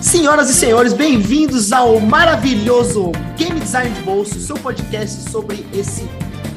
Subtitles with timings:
[0.00, 6.02] Senhoras e senhores, bem-vindos ao maravilhoso Game Design de Bolso, seu podcast sobre esse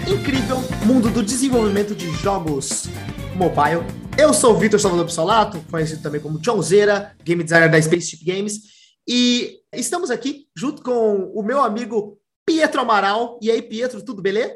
[0.07, 2.87] incrível mundo do desenvolvimento de jogos
[3.35, 3.83] mobile.
[4.17, 8.78] Eu sou o Vitor Salvador Pissolato, conhecido também como Johnzeira, game designer da Spaceship Games,
[9.11, 13.39] e estamos aqui junto com o meu amigo Pietro Amaral.
[13.41, 14.55] E aí, Pietro, tudo beleza?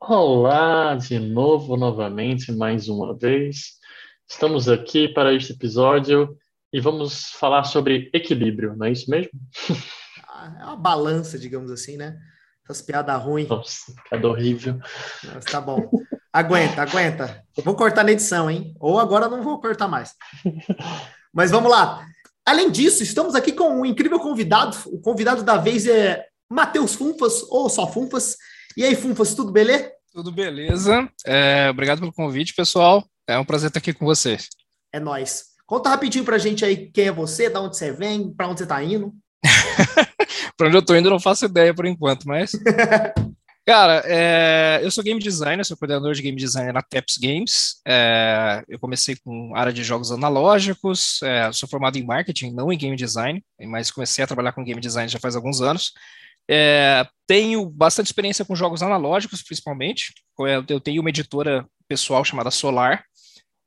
[0.00, 3.74] Olá, de novo, novamente, mais uma vez.
[4.28, 6.36] Estamos aqui para este episódio
[6.72, 9.30] e vamos falar sobre equilíbrio, não é isso mesmo?
[10.28, 12.18] Ah, é uma balança, digamos assim, né?
[12.64, 13.48] Essas piadas ruins.
[13.48, 14.80] Nossa, piada horrível.
[15.32, 15.88] Mas tá bom.
[16.32, 17.44] Aguenta, aguenta.
[17.56, 18.74] Eu vou cortar na edição, hein?
[18.80, 20.16] Ou agora não vou cortar mais.
[21.32, 22.04] Mas vamos lá.
[22.46, 24.76] Além disso, estamos aqui com um incrível convidado.
[24.86, 28.36] O convidado da vez é Matheus Funfas, ou só Funfas.
[28.76, 29.90] E aí, Funfas, tudo beleza?
[30.12, 31.08] Tudo beleza.
[31.26, 33.02] É, obrigado pelo convite, pessoal.
[33.26, 34.48] É um prazer estar aqui com vocês.
[34.92, 35.44] É nós.
[35.66, 38.66] Conta rapidinho pra gente aí quem é você, da onde você vem, para onde você
[38.66, 39.14] tá indo.
[40.56, 42.52] para onde eu tô indo, não faço ideia por enquanto, mas.
[43.66, 47.80] Cara, é, eu sou game designer, sou coordenador de game design na Teps Games.
[47.86, 52.76] É, eu comecei com área de jogos analógicos, é, sou formado em marketing, não em
[52.76, 55.92] game design, mas comecei a trabalhar com game design já faz alguns anos.
[56.46, 60.12] É, tenho bastante experiência com jogos analógicos, principalmente.
[60.68, 63.02] Eu tenho uma editora pessoal chamada Solar,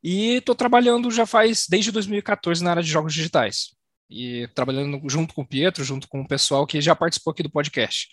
[0.02, 3.74] e estou trabalhando já faz desde 2014 na área de jogos digitais.
[4.08, 7.50] E trabalhando junto com o Pietro, junto com o pessoal que já participou aqui do
[7.50, 8.08] podcast.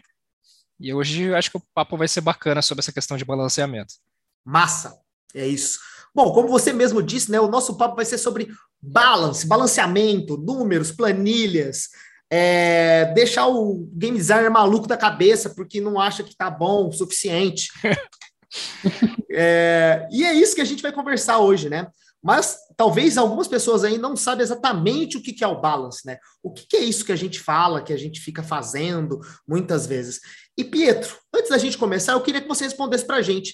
[0.79, 3.95] E hoje acho que o papo vai ser bacana sobre essa questão de balanceamento.
[4.43, 4.99] Massa!
[5.33, 5.79] É isso.
[6.13, 8.47] Bom, como você mesmo disse, né, o nosso papo vai ser sobre
[8.81, 11.89] balance, balanceamento, números, planilhas,
[12.29, 16.91] é, deixar o game designer maluco da cabeça porque não acha que tá bom o
[16.93, 17.69] suficiente.
[19.29, 21.87] é, e é isso que a gente vai conversar hoje, né?
[22.25, 26.17] Mas talvez algumas pessoas aí não sabem exatamente o que, é o balance, né?
[26.41, 30.19] O que, é isso que a gente fala, que a gente fica fazendo muitas vezes.
[30.57, 33.53] E Pietro, antes da gente começar, eu queria que você respondesse para a gente,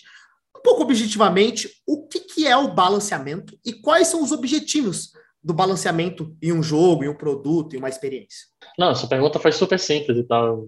[0.58, 5.12] um pouco objetivamente, o que é o balanceamento e quais são os objetivos
[5.44, 8.51] do balanceamento em um jogo, em um produto, em uma experiência?
[8.78, 10.68] Não, essa pergunta foi super simples e tal.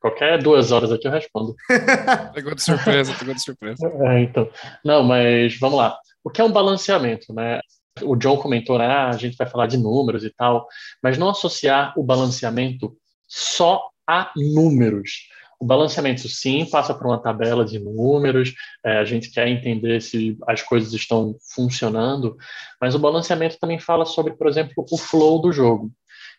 [0.00, 1.54] Qualquer duas horas aqui eu respondo.
[2.34, 3.90] pegou de surpresa, pegou de surpresa.
[4.06, 4.48] É, então.
[4.84, 5.98] Não, mas vamos lá.
[6.22, 7.60] O que é um balanceamento, né?
[8.02, 8.86] O John comentou, né?
[8.86, 10.66] Ah, a gente vai falar de números e tal,
[11.02, 12.94] mas não associar o balanceamento
[13.26, 15.28] só a números.
[15.58, 18.52] O balanceamento, sim, passa por uma tabela de números,
[18.84, 22.36] é, a gente quer entender se as coisas estão funcionando,
[22.80, 25.90] mas o balanceamento também fala sobre, por exemplo, o flow do jogo.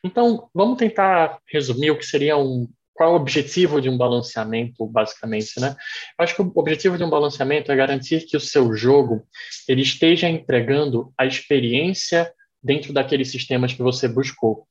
[0.04, 2.68] Então, vamos tentar resumir o que seria um.
[2.94, 5.76] Qual é o objetivo de um balanceamento, basicamente, né?
[6.18, 9.24] Eu acho que o objetivo de um balanceamento é garantir que o seu jogo
[9.68, 12.32] ele esteja entregando a experiência
[12.62, 14.68] dentro daqueles sistemas que você buscou.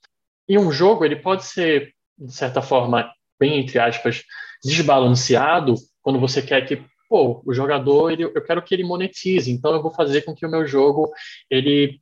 [0.49, 3.09] E um jogo ele pode ser, de certa forma,
[3.39, 4.25] bem entre aspas,
[4.65, 9.73] desbalanceado quando você quer que pô, o jogador, ele, eu quero que ele monetize, então
[9.73, 11.11] eu vou fazer com que o meu jogo
[11.51, 12.01] ele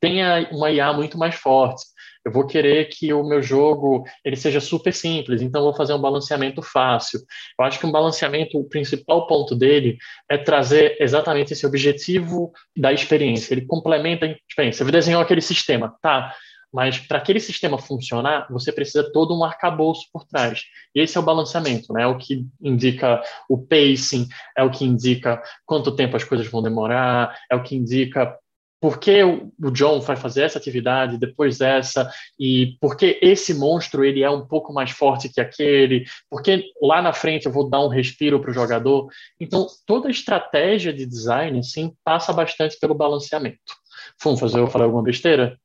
[0.00, 1.84] tenha uma IA muito mais forte.
[2.26, 6.00] Eu vou querer que o meu jogo ele seja super simples, então vou fazer um
[6.00, 7.20] balanceamento fácil.
[7.56, 9.96] Eu acho que um balanceamento, o principal ponto dele
[10.28, 13.54] é trazer exatamente esse objetivo da experiência.
[13.54, 14.84] Ele complementa a experiência.
[14.84, 16.34] Você desenhou aquele sistema, tá?
[16.74, 20.64] Mas para aquele sistema funcionar, você precisa todo um arcabouço por trás.
[20.96, 22.02] E esse é o balanceamento, né?
[22.02, 24.26] É o que indica o pacing,
[24.58, 28.36] é o que indica quanto tempo as coisas vão demorar, é o que indica
[28.86, 32.08] por que o John vai fazer essa atividade, depois essa,
[32.38, 37.02] e por que esse monstro ele é um pouco mais forte que aquele, porque lá
[37.02, 39.08] na frente eu vou dar um respiro para o jogador.
[39.40, 43.58] Então, toda a estratégia de design, sim, passa bastante pelo balanceamento.
[44.22, 45.58] Vamos fazer eu falar alguma besteira?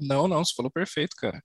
[0.00, 1.42] Não, não, você falou perfeito, cara.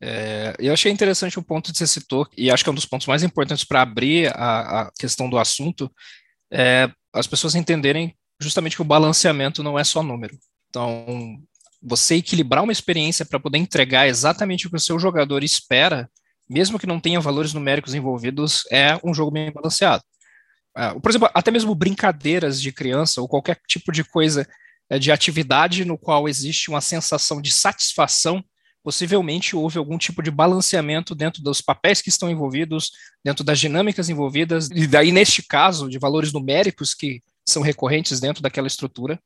[0.00, 2.86] É, eu achei interessante o ponto que você citou, e acho que é um dos
[2.86, 5.92] pontos mais importantes para abrir a, a, questão do assunto,
[6.50, 10.34] é as pessoas entenderem justamente que o balanceamento não é só número.
[10.72, 11.38] Então,
[11.82, 16.10] você equilibrar uma experiência para poder entregar exatamente o que o seu jogador espera,
[16.48, 20.02] mesmo que não tenha valores numéricos envolvidos, é um jogo bem balanceado.
[20.74, 24.48] Uh, por exemplo, até mesmo brincadeiras de criança ou qualquer tipo de coisa
[24.88, 28.42] é, de atividade no qual existe uma sensação de satisfação,
[28.82, 32.90] possivelmente houve algum tipo de balanceamento dentro dos papéis que estão envolvidos,
[33.22, 38.42] dentro das dinâmicas envolvidas, e daí, neste caso, de valores numéricos que são recorrentes dentro
[38.42, 39.20] daquela estrutura.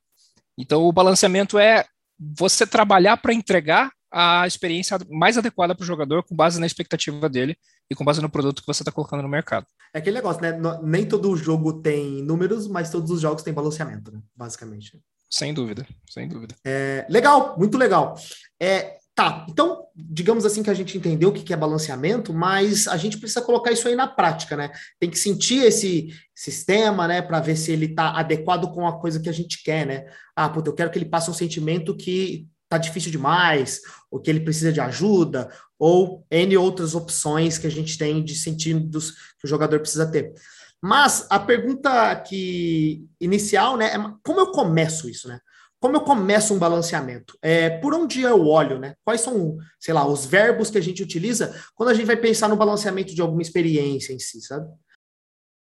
[0.59, 1.85] Então, o balanceamento é
[2.19, 7.29] você trabalhar para entregar a experiência mais adequada para o jogador com base na expectativa
[7.29, 7.57] dele
[7.91, 9.67] e com base no produto que você está colocando no mercado.
[9.93, 10.59] É aquele negócio, né?
[10.83, 14.21] Nem todo jogo tem números, mas todos os jogos têm balanceamento, né?
[14.35, 15.01] basicamente.
[15.29, 16.55] Sem dúvida, sem dúvida.
[16.65, 18.15] É, legal, muito legal.
[18.61, 22.99] É, tá, então, digamos assim que a gente entendeu o que é balanceamento, mas a
[22.99, 24.71] gente precisa colocar isso aí na prática, né?
[25.01, 29.19] Tem que sentir esse sistema, né, para ver se ele está adequado com a coisa
[29.19, 30.05] que a gente quer, né?
[30.37, 33.81] Ah, puta, eu quero que ele passe um sentimento que tá difícil demais,
[34.11, 35.49] ou que ele precisa de ajuda,
[35.79, 40.35] ou N outras opções que a gente tem de sentidos que o jogador precisa ter.
[40.83, 45.41] Mas a pergunta que inicial, né, é como eu começo isso, né?
[45.81, 47.37] Como eu começo um balanceamento?
[47.43, 48.95] É, por onde eu olho, né?
[49.05, 52.49] Quais são, sei lá, os verbos que a gente utiliza quando a gente vai pensar
[52.49, 54.67] no balanceamento de alguma experiência em si, sabe?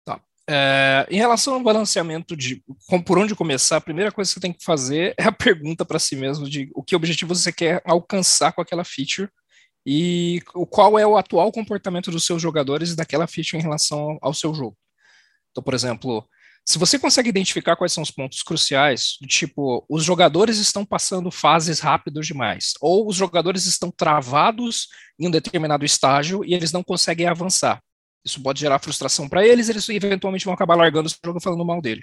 [0.04, 0.20] Tá.
[0.48, 4.40] É, em relação ao balanceamento de com, por onde começar, a primeira coisa que você
[4.40, 7.82] tem que fazer é a pergunta para si mesmo de o que objetivo você quer
[7.84, 9.28] alcançar com aquela feature
[9.86, 14.54] e qual é o atual comportamento dos seus jogadores daquela feature em relação ao seu
[14.54, 14.76] jogo.
[15.50, 16.26] Então, por exemplo,
[16.68, 21.80] se você consegue identificar quais são os pontos cruciais, tipo, os jogadores estão passando fases
[21.80, 24.86] rápidas demais, ou os jogadores estão travados
[25.18, 27.82] em um determinado estágio e eles não conseguem avançar.
[28.22, 31.80] Isso pode gerar frustração para eles, eles eventualmente vão acabar largando o jogo falando mal
[31.80, 32.02] dele.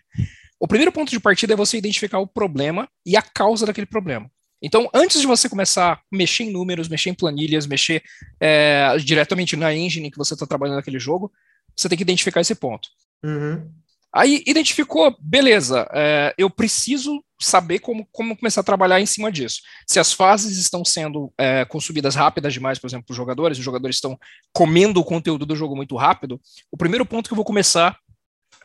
[0.59, 4.27] O primeiro ponto de partida é você identificar o problema e a causa daquele problema.
[4.63, 8.01] Então, antes de você começar a mexer em números, mexer em planilhas, mexer
[8.39, 11.31] é, diretamente na engine que você está trabalhando naquele jogo,
[11.77, 12.89] você tem que identificar esse ponto.
[13.23, 13.69] Uhum.
[14.15, 19.59] Aí identificou, beleza, é, eu preciso saber como, como começar a trabalhar em cima disso.
[19.85, 23.63] Se as fases estão sendo é, consumidas rápidas demais, por exemplo, para os jogadores, os
[23.63, 24.17] jogadores estão
[24.53, 26.39] comendo o conteúdo do jogo muito rápido,
[26.71, 28.00] o primeiro ponto que eu vou começar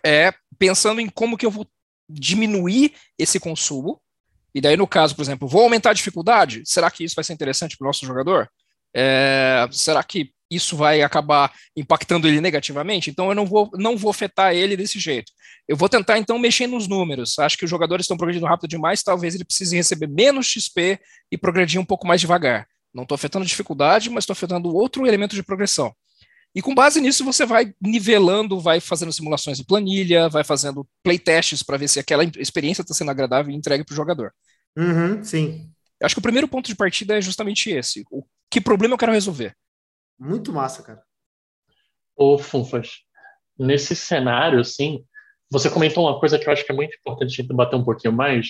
[0.07, 1.67] é pensando em como que eu vou
[2.09, 4.01] diminuir esse consumo.
[4.55, 6.63] E daí, no caso, por exemplo, vou aumentar a dificuldade?
[6.65, 8.49] Será que isso vai ser interessante para o nosso jogador?
[8.95, 14.11] É, será que isso vai acabar impactando ele negativamente, então eu não vou, não vou
[14.11, 15.31] afetar ele desse jeito.
[15.69, 17.39] Eu vou tentar então mexer nos números.
[17.39, 20.99] Acho que os jogadores estão progredindo rápido demais, talvez ele precise receber menos XP
[21.31, 22.67] e progredir um pouco mais devagar.
[22.93, 25.95] Não estou afetando a dificuldade, mas estou afetando outro elemento de progressão.
[26.55, 31.63] E com base nisso, você vai nivelando, vai fazendo simulações de planilha, vai fazendo playtests
[31.63, 34.33] para ver se aquela experiência está sendo agradável e entregue para o jogador.
[34.77, 35.71] Uhum, sim.
[36.03, 38.05] Acho que o primeiro ponto de partida é justamente esse.
[38.11, 39.55] O que problema eu quero resolver?
[40.21, 41.03] Muito massa, cara.
[42.15, 42.99] Ô, Funfas,
[43.59, 45.03] nesse cenário, assim,
[45.51, 47.85] você comentou uma coisa que eu acho que é muito importante a gente bater um
[47.85, 48.49] pouquinho mais.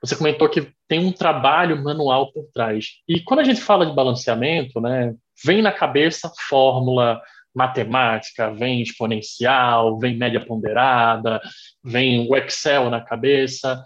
[0.00, 2.86] Você comentou que tem um trabalho manual por trás.
[3.06, 5.14] E quando a gente fala de balanceamento, né,
[5.44, 7.20] vem na cabeça fórmula
[7.54, 11.42] matemática, vem exponencial, vem média ponderada,
[11.84, 13.84] vem o Excel na cabeça.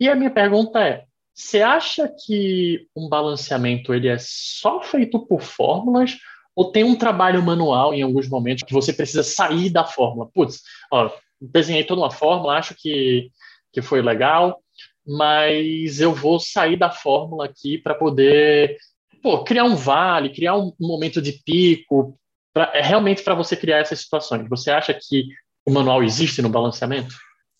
[0.00, 5.40] E a minha pergunta é: você acha que um balanceamento ele é só feito por
[5.40, 6.16] fórmulas
[6.54, 10.28] ou tem um trabalho manual em alguns momentos que você precisa sair da fórmula.
[10.32, 11.10] Putz, ó,
[11.40, 13.30] desenhei toda uma fórmula, acho que,
[13.72, 14.60] que foi legal,
[15.06, 18.76] mas eu vou sair da fórmula aqui para poder
[19.22, 22.18] pô, criar um vale, criar um momento de pico,
[22.52, 24.48] pra, é realmente para você criar essas situações.
[24.48, 25.28] Você acha que
[25.66, 27.14] o manual existe no balanceamento?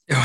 [0.06, 0.18] Eu,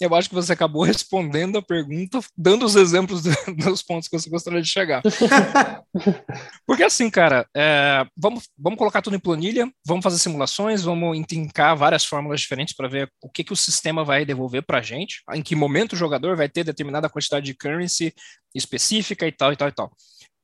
[0.00, 4.18] eu acho que você acabou respondendo a pergunta, dando os exemplos do, dos pontos que
[4.18, 5.00] você gostaria de chegar.
[6.66, 11.76] Porque assim, cara, é, vamos, vamos colocar tudo em planilha, vamos fazer simulações, vamos intrincar
[11.76, 15.22] várias fórmulas diferentes para ver o que, que o sistema vai devolver para a gente,
[15.32, 18.12] em que momento o jogador vai ter determinada quantidade de currency
[18.54, 19.92] específica e tal, e tal, e tal.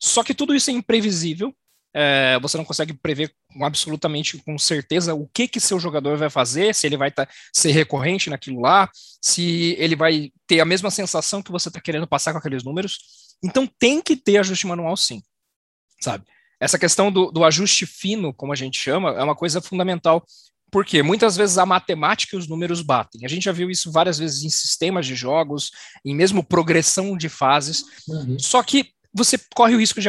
[0.00, 1.52] Só que tudo isso é imprevisível,
[1.94, 6.74] é, você não consegue prever absolutamente com certeza o que que seu jogador vai fazer,
[6.74, 8.90] se ele vai tá, ser recorrente naquilo lá,
[9.22, 12.98] se ele vai ter a mesma sensação que você está querendo passar com aqueles números.
[13.42, 15.22] Então tem que ter ajuste manual sim,
[16.00, 16.24] sabe?
[16.60, 20.24] Essa questão do, do ajuste fino, como a gente chama, é uma coisa fundamental
[20.70, 23.24] porque muitas vezes a matemática e os números batem.
[23.24, 25.70] A gente já viu isso várias vezes em sistemas de jogos,
[26.04, 27.84] em mesmo progressão de fases.
[28.06, 28.38] Uhum.
[28.38, 30.08] Só que você corre o risco de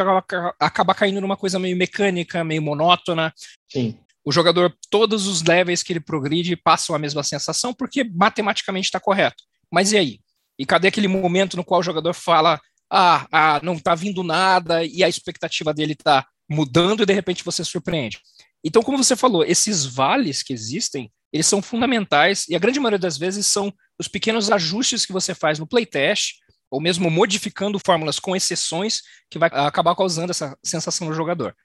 [0.60, 3.34] acabar caindo numa coisa meio mecânica, meio monótona.
[3.72, 3.98] Sim.
[4.24, 9.00] O jogador, todos os levels que ele progride, passam a mesma sensação, porque matematicamente está
[9.00, 9.44] correto.
[9.72, 10.20] Mas e aí?
[10.58, 12.60] E cadê aquele momento no qual o jogador fala:
[12.92, 17.44] ah, ah não está vindo nada, e a expectativa dele está mudando, e de repente
[17.44, 18.20] você surpreende?
[18.64, 23.00] Então, como você falou, esses vales que existem, eles são fundamentais, e a grande maioria
[23.00, 26.40] das vezes são os pequenos ajustes que você faz no playtest,
[26.70, 31.56] ou mesmo modificando fórmulas com exceções, que vai acabar causando essa sensação no jogador.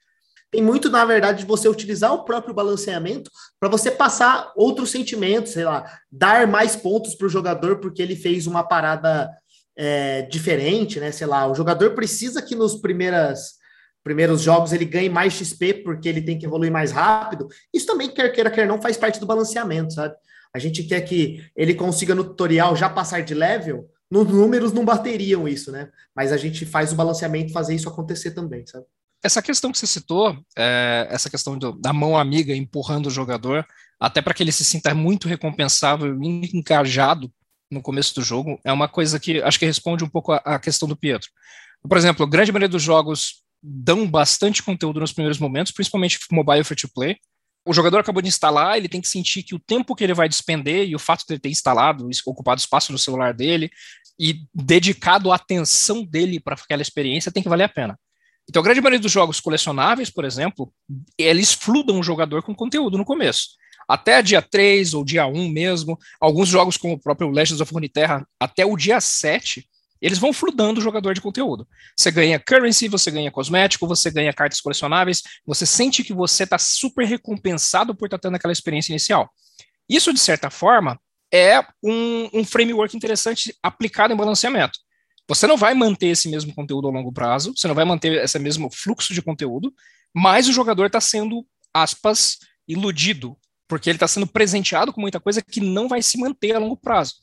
[0.51, 5.51] Tem muito, na verdade, de você utilizar o próprio balanceamento para você passar outros sentimentos,
[5.51, 9.29] sei lá, dar mais pontos para o jogador porque ele fez uma parada
[9.75, 11.11] é, diferente, né?
[11.11, 13.55] Sei lá, o jogador precisa que nos primeiras
[14.03, 17.47] primeiros jogos ele ganhe mais XP porque ele tem que evoluir mais rápido.
[17.73, 20.15] Isso também, quer queira, quer não, faz parte do balanceamento, sabe?
[20.53, 23.89] A gente quer que ele consiga no tutorial já passar de level.
[24.09, 25.89] Nos números não bateriam isso, né?
[26.15, 28.85] Mas a gente faz o balanceamento fazer isso acontecer também, sabe?
[29.23, 33.65] Essa questão que você citou, é, essa questão do, da mão amiga empurrando o jogador,
[33.99, 37.31] até para que ele se sinta muito recompensável e engajado
[37.71, 40.87] no começo do jogo, é uma coisa que acho que responde um pouco à questão
[40.87, 41.29] do Pietro.
[41.87, 46.63] Por exemplo, a grande maioria dos jogos dão bastante conteúdo nos primeiros momentos, principalmente mobile
[46.63, 47.17] free to play.
[47.65, 50.29] O jogador acabou de instalar, ele tem que sentir que o tempo que ele vai
[50.29, 53.71] despender e o fato de ele ter instalado, ocupado espaço no celular dele
[54.19, 57.99] e dedicado a atenção dele para aquela experiência tem que valer a pena.
[58.47, 60.71] Então, a grande maioria dos jogos colecionáveis, por exemplo,
[61.17, 63.49] eles fludam o jogador com conteúdo no começo.
[63.87, 68.25] Até dia 3 ou dia 1 mesmo, alguns jogos como o próprio Legends of Runeterra,
[68.39, 69.67] até o dia 7,
[70.05, 71.67] eles vão fludando o jogador de conteúdo.
[71.97, 76.59] Você ganha currency, você ganha cosmético, você ganha cartas colecionáveis, você sente que você está
[76.59, 79.27] super recompensado por estar tá tendo aquela experiência inicial.
[79.89, 80.99] Isso, de certa forma,
[81.33, 84.77] é um, um framework interessante aplicado em balanceamento.
[85.27, 88.37] Você não vai manter esse mesmo conteúdo a longo prazo, você não vai manter esse
[88.37, 89.73] mesmo fluxo de conteúdo,
[90.13, 91.43] mas o jogador está sendo,
[91.73, 93.35] aspas, iludido,
[93.67, 96.77] porque ele está sendo presenteado com muita coisa que não vai se manter a longo
[96.77, 97.15] prazo.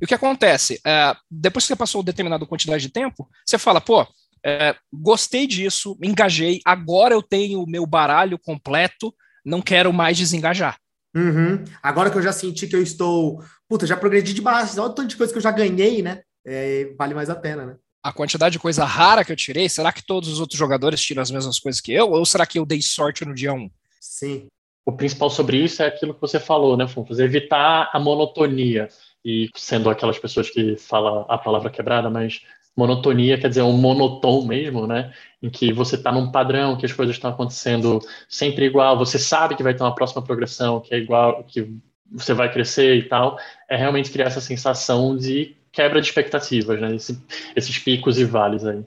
[0.00, 0.80] E o que acontece?
[0.86, 4.06] É, depois que você passou determinada quantidade de tempo, você fala, pô,
[4.44, 9.14] é, gostei disso, engajei, agora eu tenho o meu baralho completo,
[9.44, 10.78] não quero mais desengajar.
[11.14, 11.64] Uhum.
[11.82, 13.42] Agora que eu já senti que eu estou.
[13.68, 16.22] Puta, já progredi de base, olha o tanto de coisa que eu já ganhei, né?
[16.46, 17.76] É, vale mais a pena, né?
[18.02, 21.22] A quantidade de coisa rara que eu tirei, será que todos os outros jogadores tiram
[21.22, 22.10] as mesmas coisas que eu?
[22.10, 23.70] Ou será que eu dei sorte no dia 1?
[24.00, 24.46] Sim.
[24.86, 27.18] O principal sobre isso é aquilo que você falou, né, Funfos?
[27.18, 28.88] Evitar a monotonia
[29.24, 32.42] e sendo aquelas pessoas que falam a palavra quebrada, mas
[32.76, 35.12] monotonia quer dizer um monotom mesmo, né?
[35.42, 39.54] Em que você está num padrão, que as coisas estão acontecendo sempre igual, você sabe
[39.54, 41.68] que vai ter uma próxima progressão, que é igual, que
[42.10, 43.38] você vai crescer e tal.
[43.68, 46.94] É realmente criar essa sensação de quebra de expectativas, né?
[46.94, 47.20] Esse,
[47.54, 48.84] esses picos e vales aí.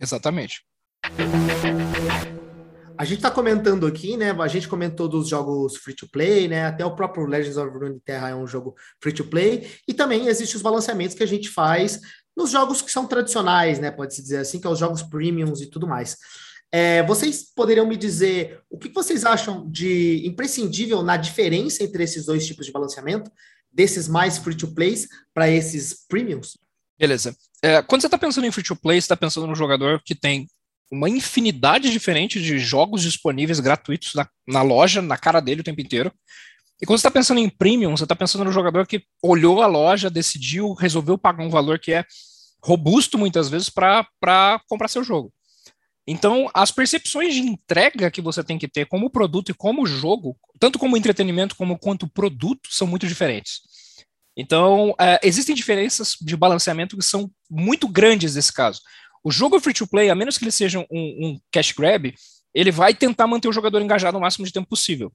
[0.00, 0.62] Exatamente.
[2.98, 4.32] A gente está comentando aqui, né?
[4.32, 6.66] A gente comentou dos jogos free to play, né?
[6.66, 9.70] Até o próprio Legends of Runeterra é um jogo free to play.
[9.86, 12.00] E também existem os balanceamentos que a gente faz
[12.36, 13.92] nos jogos que são tradicionais, né?
[13.92, 16.16] Pode-se dizer assim, que é os jogos premiums e tudo mais.
[16.72, 22.26] É, vocês poderiam me dizer o que vocês acham de imprescindível na diferença entre esses
[22.26, 23.30] dois tipos de balanceamento,
[23.72, 26.58] desses mais free to plays para esses premiums?
[26.98, 27.32] Beleza.
[27.62, 30.16] É, quando você está pensando em free to play, você está pensando num jogador que
[30.16, 30.48] tem
[30.90, 35.80] uma infinidade diferente de jogos disponíveis gratuitos na, na loja, na cara dele o tempo
[35.80, 36.12] inteiro.
[36.80, 39.66] E quando você está pensando em premium, você está pensando no jogador que olhou a
[39.66, 42.04] loja, decidiu, resolveu pagar um valor que é
[42.62, 44.06] robusto muitas vezes para
[44.68, 45.32] comprar seu jogo.
[46.06, 50.36] Então, as percepções de entrega que você tem que ter como produto e como jogo,
[50.58, 53.60] tanto como entretenimento como quanto produto, são muito diferentes.
[54.34, 58.80] Então, é, existem diferenças de balanceamento que são muito grandes nesse caso.
[59.24, 62.14] O jogo free to play, a menos que ele seja um, um cash grab,
[62.54, 65.12] ele vai tentar manter o jogador engajado o máximo de tempo possível.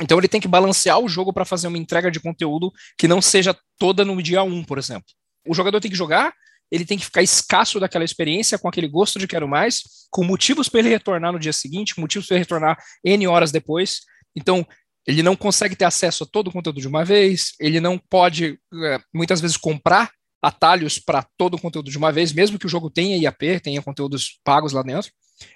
[0.00, 3.20] Então ele tem que balancear o jogo para fazer uma entrega de conteúdo que não
[3.20, 5.06] seja toda no dia 1, por exemplo.
[5.46, 6.32] O jogador tem que jogar,
[6.70, 10.68] ele tem que ficar escasso daquela experiência, com aquele gosto de quero mais, com motivos
[10.68, 14.00] para ele retornar no dia seguinte, motivos para ele retornar N horas depois.
[14.34, 14.66] Então,
[15.06, 18.58] ele não consegue ter acesso a todo o conteúdo de uma vez, ele não pode,
[18.72, 20.10] eh, muitas vezes, comprar
[20.42, 23.82] atalhos para todo o conteúdo de uma vez, mesmo que o jogo tenha IAP, tenha
[23.82, 25.10] conteúdos pagos lá dentro.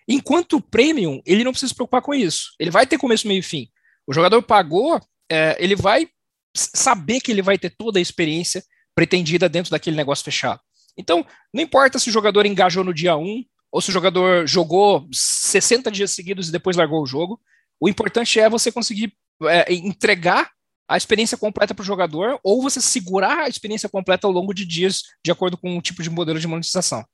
[0.09, 2.55] Enquanto o Premium, ele não precisa se preocupar com isso.
[2.59, 3.69] Ele vai ter começo, meio e fim.
[4.07, 5.01] O jogador pagou,
[5.31, 6.09] é, ele vai
[6.55, 8.63] saber que ele vai ter toda a experiência
[8.95, 10.61] pretendida dentro daquele negócio fechado.
[10.97, 15.09] Então, não importa se o jogador engajou no dia 1 ou se o jogador jogou
[15.13, 17.41] 60 dias seguidos e depois largou o jogo.
[17.81, 19.13] O importante é você conseguir
[19.43, 20.54] é, entregar
[20.89, 24.67] a experiência completa para o jogador ou você segurar a experiência completa ao longo de
[24.67, 27.05] dias, de acordo com o tipo de modelo de monetização.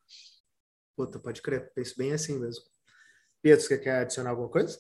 [0.97, 2.65] Puta, pode crer, penso bem assim mesmo.
[3.43, 4.79] Pedro, você quer adicionar alguma coisa?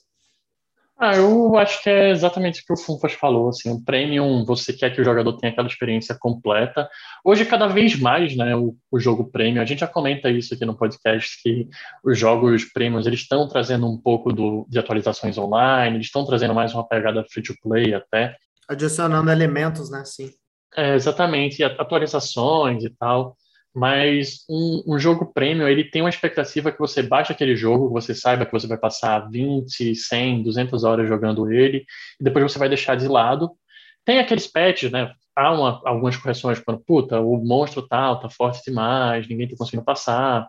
[1.02, 4.70] Ah, eu acho que é exatamente o que o Funfas falou, assim, o Premium, você
[4.70, 6.90] quer que o jogador tenha aquela experiência completa.
[7.25, 10.66] Hoje, cada vez mais, né, o, o jogo Premium, a gente já comenta isso aqui
[10.66, 11.66] no podcast, que
[12.04, 16.52] os jogos Premiums, eles estão trazendo um pouco do, de atualizações online, eles estão trazendo
[16.52, 18.37] mais uma pegada free-to-play até.
[18.70, 20.04] Adicionando elementos, né?
[20.04, 20.30] Sim.
[20.76, 23.36] É, exatamente, atualizações e tal.
[23.74, 28.14] Mas um, um, jogo premium, ele tem uma expectativa que você baixe aquele jogo, você
[28.14, 31.84] saiba que você vai passar 20, 100, 200 horas jogando ele,
[32.20, 33.50] e depois você vai deixar de lado.
[34.04, 35.12] tem aqueles patches, né?
[35.34, 39.84] Há uma, algumas correções quando, puta, o monstro tal tá forte demais, ninguém tá conseguindo
[39.84, 40.46] passar.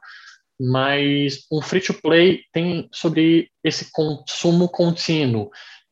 [0.59, 5.49] Mas um free to play tem sobre esse consumo contínuo.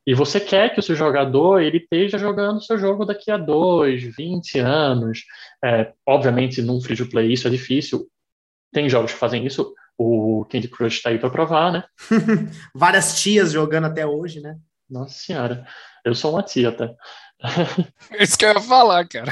[0.10, 3.38] E você quer que o seu jogador ele esteja jogando o seu jogo daqui a
[3.38, 5.24] dois, 20 anos.
[5.63, 8.10] É, obviamente, num free to play isso é difícil.
[8.74, 9.72] Tem jogos que fazem isso.
[9.96, 11.84] O Candy Crush está aí para provar, né?
[12.74, 14.58] Várias tias jogando até hoje, né?
[14.89, 15.68] Nossa senhora,
[16.04, 16.92] eu sou uma tia até.
[18.12, 19.32] É isso que eu ia falar, cara.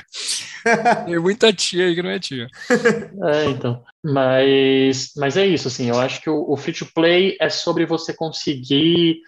[1.08, 2.48] Tem muita tia aí que não é tia.
[3.34, 3.84] É, então.
[4.04, 7.84] Mas, mas é isso, assim, eu acho que o, o free to play é sobre
[7.84, 9.22] você conseguir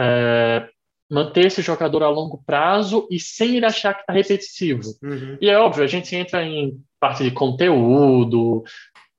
[0.00, 0.68] é,
[1.10, 4.82] manter esse jogador a longo prazo e sem ele achar que está repetitivo.
[5.02, 5.38] Uhum.
[5.40, 8.64] E é óbvio, a gente entra em parte de conteúdo.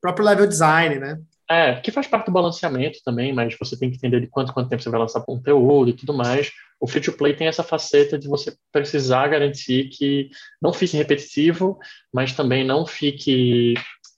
[0.00, 1.18] Próprio level design, né?
[1.50, 4.68] É, que faz parte do balanceamento também, mas você tem que entender de quanto quanto
[4.68, 6.50] tempo você vai lançar conteúdo e tudo mais.
[6.78, 10.28] O free to play tem essa faceta de você precisar garantir que
[10.60, 11.78] não fique repetitivo,
[12.12, 13.74] mas também não fique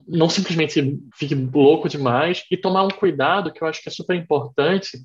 [0.08, 4.16] não simplesmente fique louco demais e tomar um cuidado que eu acho que é super
[4.16, 4.98] importante,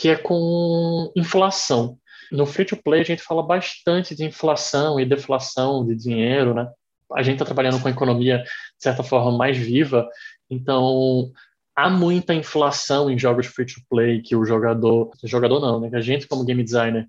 [0.00, 1.98] que é com inflação.
[2.32, 6.66] No free to play a gente fala bastante de inflação e deflação de dinheiro, né?
[7.12, 10.08] A gente está trabalhando com a economia de certa forma mais viva,
[10.48, 11.30] então
[11.76, 15.90] há muita inflação em jogos free to play que o jogador, jogador não, né?
[15.92, 17.06] A gente como game designer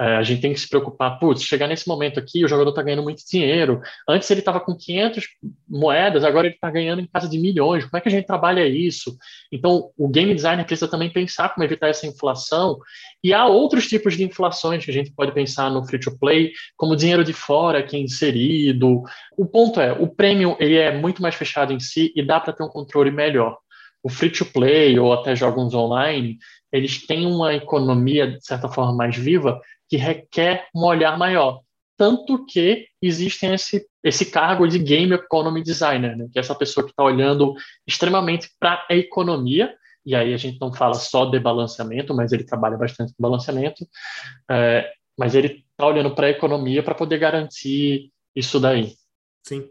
[0.00, 2.82] é, a gente tem que se preocupar, putz, chegar nesse momento aqui, o jogador está
[2.82, 3.80] ganhando muito dinheiro.
[4.08, 5.24] Antes ele estava com 500
[5.68, 7.84] moedas, agora ele está ganhando em casa de milhões.
[7.84, 9.16] Como é que a gente trabalha isso?
[9.52, 12.78] Então, o game designer precisa também pensar como evitar essa inflação.
[13.22, 16.52] E há outros tipos de inflações que a gente pode pensar no free to play,
[16.76, 19.02] como dinheiro de fora que é inserido.
[19.36, 22.52] O ponto é, o prêmio ele é muito mais fechado em si e dá para
[22.52, 23.58] ter um controle melhor
[24.04, 26.36] o free to play ou até jogos online,
[26.70, 31.60] eles têm uma economia de certa forma mais viva que requer um olhar maior.
[31.96, 36.28] Tanto que existe esse, esse cargo de Game Economy Designer, né?
[36.32, 37.54] que é essa pessoa que está olhando
[37.86, 39.74] extremamente para a economia,
[40.04, 43.86] e aí a gente não fala só de balanceamento, mas ele trabalha bastante com balanceamento,
[44.50, 48.94] é, mas ele está olhando para a economia para poder garantir isso daí.
[49.46, 49.68] Sim.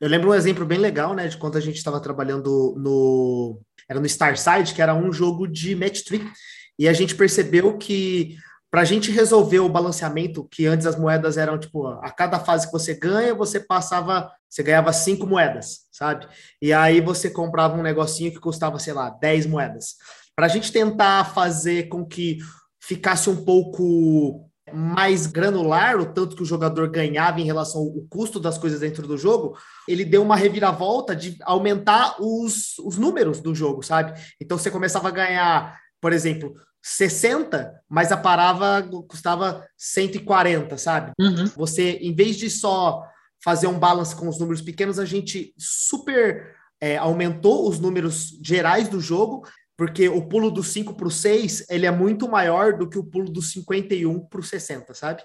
[0.00, 3.98] Eu lembro um exemplo bem legal, né, de quando a gente estava trabalhando no era
[3.98, 6.30] no Starside, que era um jogo de match tree,
[6.78, 8.36] e a gente percebeu que
[8.70, 12.66] para a gente resolver o balanceamento, que antes as moedas eram tipo, a cada fase
[12.66, 16.26] que você ganha, você passava, você ganhava cinco moedas, sabe?
[16.60, 19.96] E aí você comprava um negocinho que custava, sei lá, 10 moedas.
[20.36, 22.38] Para a gente tentar fazer com que
[22.80, 28.38] ficasse um pouco mais granular, o tanto que o jogador ganhava em relação ao custo
[28.38, 33.54] das coisas dentro do jogo, ele deu uma reviravolta de aumentar os, os números do
[33.54, 34.12] jogo, sabe?
[34.40, 36.54] Então você começava a ganhar, por exemplo,
[36.88, 41.12] 60, mas a parava custava 140, sabe?
[41.18, 41.44] Uhum.
[41.54, 43.04] Você, em vez de só
[43.44, 48.88] fazer um balance com os números pequenos, a gente super é, aumentou os números gerais
[48.88, 49.46] do jogo,
[49.76, 53.04] porque o pulo do 5 para o 6 ele é muito maior do que o
[53.04, 55.22] pulo do 51 para o 60, sabe?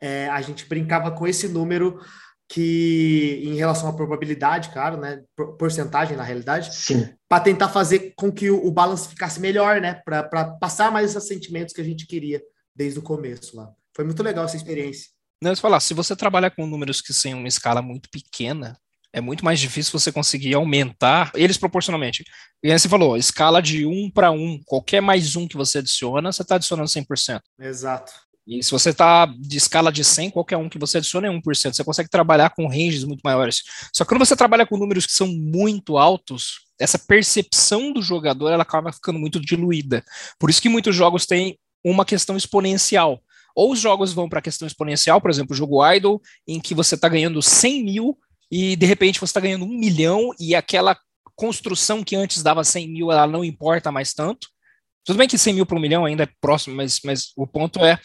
[0.00, 1.98] É, a gente brincava com esse número
[2.50, 5.22] que em relação à probabilidade, claro, né,
[5.56, 6.68] porcentagem na realidade,
[7.28, 11.28] para tentar fazer com que o, o balance ficasse melhor, né, para passar mais esses
[11.28, 12.42] sentimentos que a gente queria
[12.74, 13.70] desde o começo lá.
[13.94, 15.10] Foi muito legal essa experiência.
[15.40, 18.76] Não, falar, se você trabalha com números que têm uma escala muito pequena,
[19.12, 22.24] é muito mais difícil você conseguir aumentar eles proporcionalmente.
[22.64, 26.32] E aí você falou, escala de 1 para 1, qualquer mais um que você adiciona,
[26.32, 27.40] você está adicionando 100%.
[27.60, 28.12] Exato.
[28.46, 31.74] E se você está de escala de 100, qualquer um que você adiciona é 1%.
[31.74, 33.62] Você consegue trabalhar com ranges muito maiores.
[33.92, 38.50] Só que quando você trabalha com números que são muito altos, essa percepção do jogador
[38.50, 40.02] ela acaba ficando muito diluída.
[40.38, 43.20] Por isso que muitos jogos têm uma questão exponencial.
[43.54, 46.74] Ou os jogos vão para a questão exponencial, por exemplo, o jogo Idle, em que
[46.74, 48.18] você está ganhando 100 mil
[48.50, 50.96] e de repente você está ganhando um milhão e aquela
[51.36, 54.48] construção que antes dava 100 mil, ela não importa mais tanto.
[55.04, 57.84] Tudo bem que 100 mil para um milhão ainda é próximo, mas, mas o ponto
[57.84, 57.98] é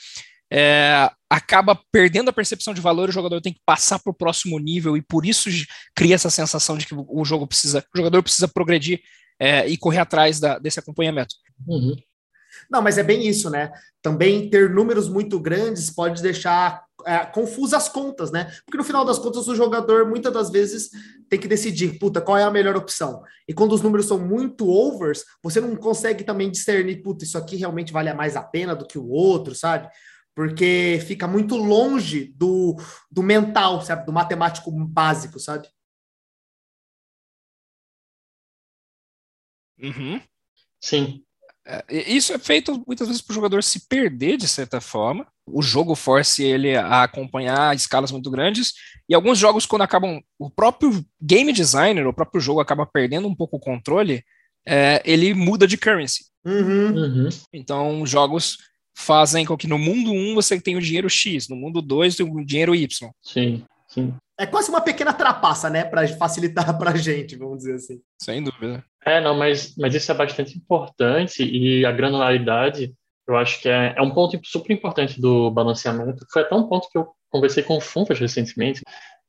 [0.52, 4.60] é, acaba perdendo a percepção de valor, o jogador tem que passar para o próximo
[4.60, 5.50] nível e por isso
[5.96, 9.02] cria essa sensação de que o jogo precisa, o jogador precisa progredir
[9.40, 11.36] é, e correr atrás da, desse acompanhamento.
[11.68, 11.96] Uhum.
[12.70, 13.72] Não, mas é bem isso, né?
[14.02, 18.52] Também ter números muito grandes pode deixar é, confusas as contas, né?
[18.66, 20.90] Porque no final das contas o jogador muitas das vezes
[21.30, 23.22] tem que decidir, puta, qual é a melhor opção.
[23.48, 27.56] E quando os números são muito overs, você não consegue também discernir, puta, isso aqui
[27.56, 29.90] realmente vale mais a pena do que o outro, sabe?
[30.36, 32.76] porque fica muito longe do,
[33.10, 34.06] do mental, sabe?
[34.06, 35.70] Do matemático básico, sabe?
[39.80, 40.22] Uhum.
[40.82, 41.26] Sim.
[41.68, 45.28] É, isso é feito muitas vezes para o jogador se perder de certa forma.
[45.48, 48.74] O jogo force ele a acompanhar escalas muito grandes.
[49.10, 50.22] E alguns jogos, quando acabam.
[50.38, 54.24] O próprio game designer, o próprio jogo acaba perdendo um pouco o controle,
[54.66, 56.26] é, ele muda de currency.
[56.46, 56.96] Uhum.
[56.96, 57.30] Uhum.
[57.52, 58.58] Então, jogos
[58.96, 62.26] fazem com que no mundo 1 você tenha o dinheiro X, no mundo 2 tem
[62.26, 63.12] o dinheiro Y.
[63.22, 64.14] Sim, sim.
[64.40, 65.84] É quase uma pequena trapaça, né?
[65.84, 68.02] Para facilitar para a gente, vamos dizer assim.
[68.22, 68.84] Sem dúvida.
[69.06, 72.94] É, não, mas, mas isso é bastante importante e a granularidade,
[73.28, 76.26] eu acho que é, é um ponto super importante do balanceamento.
[76.32, 78.82] Foi até um ponto que eu conversei com o Funfas recentemente.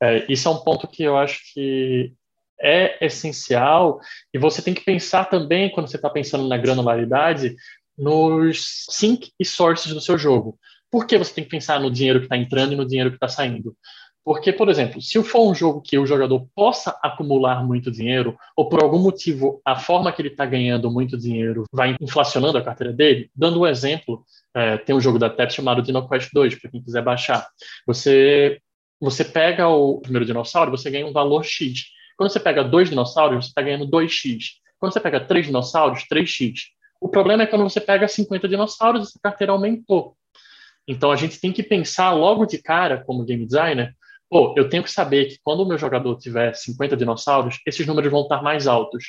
[0.03, 2.13] É, isso é um ponto que eu acho que
[2.59, 4.01] é essencial
[4.33, 7.55] e você tem que pensar também, quando você está pensando na granularidade,
[7.99, 10.59] nos sync e sources do seu jogo.
[10.91, 13.17] Por que você tem que pensar no dinheiro que está entrando e no dinheiro que
[13.17, 13.77] está saindo?
[14.27, 18.69] Porque, por exemplo, se for um jogo que o jogador possa acumular muito dinheiro, ou
[18.69, 22.93] por algum motivo a forma que ele está ganhando muito dinheiro vai inflacionando a carteira
[22.93, 26.83] dele, dando um exemplo, é, tem um jogo da TEP chamado DinoQuest 2, para quem
[26.83, 27.47] quiser baixar.
[27.87, 28.61] Você,
[29.01, 31.85] você pega o primeiro dinossauro, você ganha um valor X.
[32.17, 34.55] Quando você pega dois dinossauros, você está ganhando 2x.
[34.81, 36.63] Quando você pega três dinossauros, 3x.
[37.01, 40.17] O problema é quando você pega 50 dinossauros, essa carteira aumentou.
[40.89, 43.95] Então a gente tem que pensar logo de cara, como game designer,
[44.29, 48.11] pô, eu tenho que saber que quando o meu jogador tiver 50 dinossauros, esses números
[48.11, 49.05] vão estar mais altos.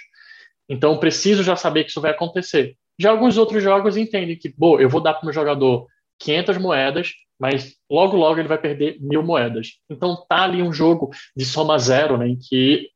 [0.70, 2.76] Então, eu preciso já saber que isso vai acontecer.
[3.00, 5.88] Já alguns outros jogos entendem que, pô, eu vou dar para o meu jogador
[6.20, 9.74] 500 moedas, mas logo, logo ele vai perder mil moedas.
[9.90, 12.90] Então, tá ali um jogo de soma zero, né, em que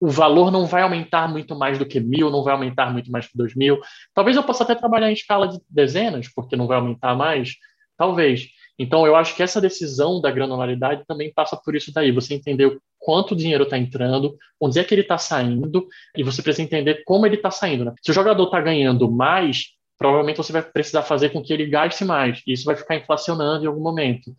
[0.00, 3.28] o valor não vai aumentar muito mais do que mil, não vai aumentar muito mais
[3.28, 3.78] que dois mil.
[4.14, 7.54] Talvez eu possa até trabalhar em escala de dezenas, porque não vai aumentar mais.
[7.98, 8.48] Talvez.
[8.82, 12.10] Então, eu acho que essa decisão da granularidade também passa por isso daí.
[12.12, 16.62] Você entender quanto dinheiro está entrando, onde é que ele está saindo, e você precisa
[16.62, 17.84] entender como ele está saindo.
[17.84, 17.92] Né?
[18.00, 19.66] Se o jogador está ganhando mais,
[19.98, 23.64] provavelmente você vai precisar fazer com que ele gaste mais, e isso vai ficar inflacionando
[23.64, 24.34] em algum momento.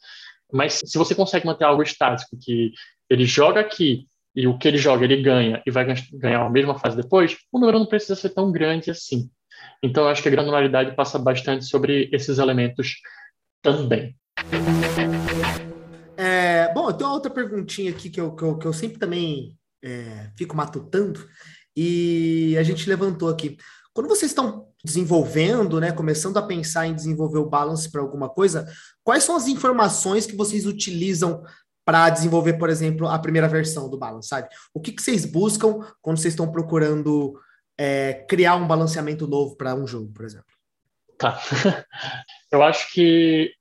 [0.52, 2.72] Mas se você consegue manter algo estático, que
[3.08, 6.80] ele joga aqui, e o que ele joga ele ganha, e vai ganhar a mesma
[6.80, 9.30] fase depois, o número não precisa ser tão grande assim.
[9.84, 12.96] Então, eu acho que a granularidade passa bastante sobre esses elementos
[13.62, 14.16] também.
[16.18, 19.00] É, bom, eu tenho uma outra perguntinha aqui que eu, que eu, que eu sempre
[19.00, 21.28] também é, fico matutando,
[21.76, 23.58] e a gente levantou aqui.
[23.94, 28.66] Quando vocês estão desenvolvendo, né, começando a pensar em desenvolver o balance para alguma coisa,
[29.04, 31.44] quais são as informações que vocês utilizam
[31.84, 34.48] para desenvolver, por exemplo, a primeira versão do balance, sabe?
[34.74, 37.34] O que, que vocês buscam quando vocês estão procurando
[37.78, 40.46] é, criar um balanceamento novo para um jogo, por exemplo?
[41.18, 41.42] Tá.
[42.52, 43.52] Eu acho que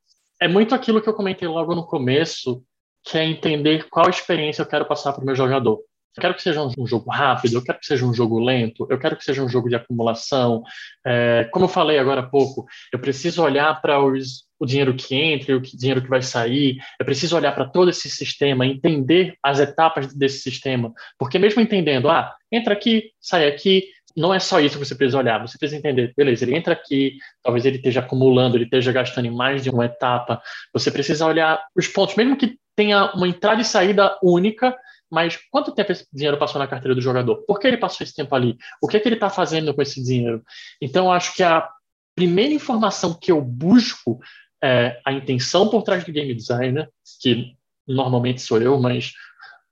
[0.41, 2.65] é muito aquilo que eu comentei logo no começo,
[3.05, 5.81] que é entender qual experiência eu quero passar para o meu jogador.
[6.17, 8.99] Eu quero que seja um jogo rápido, eu quero que seja um jogo lento, eu
[8.99, 10.63] quero que seja um jogo de acumulação.
[11.07, 15.53] É, como eu falei agora há pouco, eu preciso olhar para o dinheiro que entra
[15.53, 19.61] e o dinheiro que vai sair, eu preciso olhar para todo esse sistema, entender as
[19.61, 20.93] etapas desse sistema.
[21.17, 23.85] Porque mesmo entendendo, ah, entra aqui, sai aqui,
[24.17, 27.19] não é só isso que você precisa olhar, você precisa entender, beleza, ele entra aqui,
[27.43, 30.41] talvez ele esteja acumulando, ele esteja gastando em mais de uma etapa,
[30.73, 34.77] você precisa olhar os pontos, mesmo que tenha uma entrada e saída única,
[35.11, 37.45] mas quanto tempo esse dinheiro passou na carteira do jogador?
[37.47, 38.57] Por que ele passou esse tempo ali?
[38.81, 40.43] O que, é que ele está fazendo com esse dinheiro?
[40.81, 41.69] Então, acho que a
[42.15, 44.21] primeira informação que eu busco
[44.63, 46.89] é a intenção por trás do game designer,
[47.21, 47.55] que
[47.87, 49.13] normalmente sou eu, mas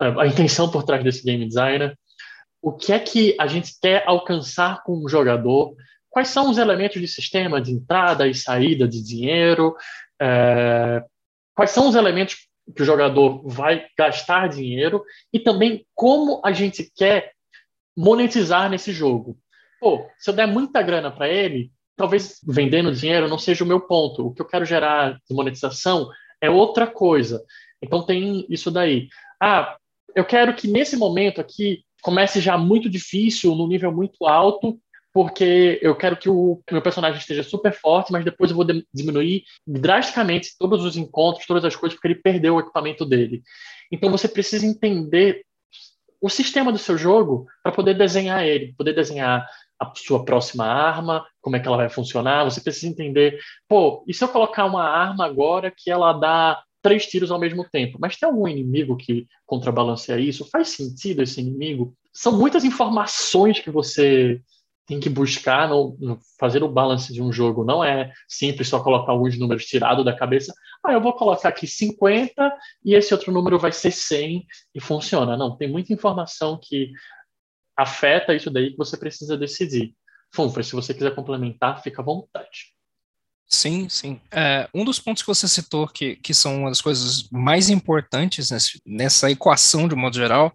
[0.03, 1.97] é, a intenção por trás desse game designer,
[2.61, 5.75] o que é que a gente quer alcançar com o jogador,
[6.11, 9.77] quais são os elementos de sistema de entrada e saída de dinheiro,
[10.21, 11.03] é,
[11.55, 16.91] quais são os elementos que o jogador vai gastar dinheiro e também como a gente
[16.95, 17.33] quer
[17.97, 19.39] monetizar nesse jogo.
[19.81, 23.81] Pô, se eu der muita grana para ele, talvez vendendo dinheiro não seja o meu
[23.81, 24.27] ponto.
[24.27, 26.09] O que eu quero gerar de monetização
[26.41, 27.43] é outra coisa.
[27.83, 29.09] Então tem isso daí.
[29.41, 29.77] Ah,
[30.15, 34.79] eu quero que nesse momento aqui comece já muito difícil, no nível muito alto,
[35.13, 39.43] porque eu quero que o meu personagem esteja super forte, mas depois eu vou diminuir
[39.67, 43.43] drasticamente todos os encontros, todas as coisas, porque ele perdeu o equipamento dele.
[43.91, 45.45] Então você precisa entender
[46.21, 49.49] o sistema do seu jogo para poder desenhar ele, poder desenhar
[49.81, 52.45] a sua próxima arma, como é que ela vai funcionar.
[52.45, 57.07] Você precisa entender, pô, e se eu colocar uma arma agora que ela dá três
[57.07, 57.99] tiros ao mesmo tempo.
[58.01, 60.49] Mas tem algum inimigo que contrabalanceia isso?
[60.51, 61.95] Faz sentido esse inimigo?
[62.15, 64.41] São muitas informações que você
[64.87, 67.63] tem que buscar no, no, fazer o balance de um jogo.
[67.63, 70.55] Não é simples só colocar alguns números tirados da cabeça.
[70.83, 75.37] Ah, eu vou colocar aqui 50 e esse outro número vai ser 100 e funciona.
[75.37, 76.91] Não, tem muita informação que
[77.77, 79.95] afeta isso daí que você precisa decidir.
[80.35, 82.78] Funfa, se você quiser complementar, fica à vontade.
[83.49, 84.21] Sim, sim.
[84.31, 88.51] É, um dos pontos que você citou, que, que são uma das coisas mais importantes
[88.51, 90.53] nesse, nessa equação, de modo geral,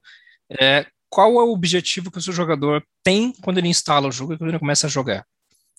[0.60, 4.34] é qual é o objetivo que o seu jogador tem quando ele instala o jogo
[4.34, 5.26] e quando ele começa a jogar.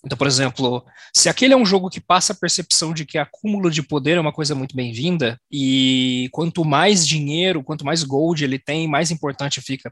[0.05, 3.71] Então, por exemplo, se aquele é um jogo que passa a percepção de que acúmulo
[3.71, 8.59] de poder é uma coisa muito bem-vinda, e quanto mais dinheiro, quanto mais gold ele
[8.59, 9.91] tem, mais importante fica,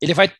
[0.00, 0.30] ele vai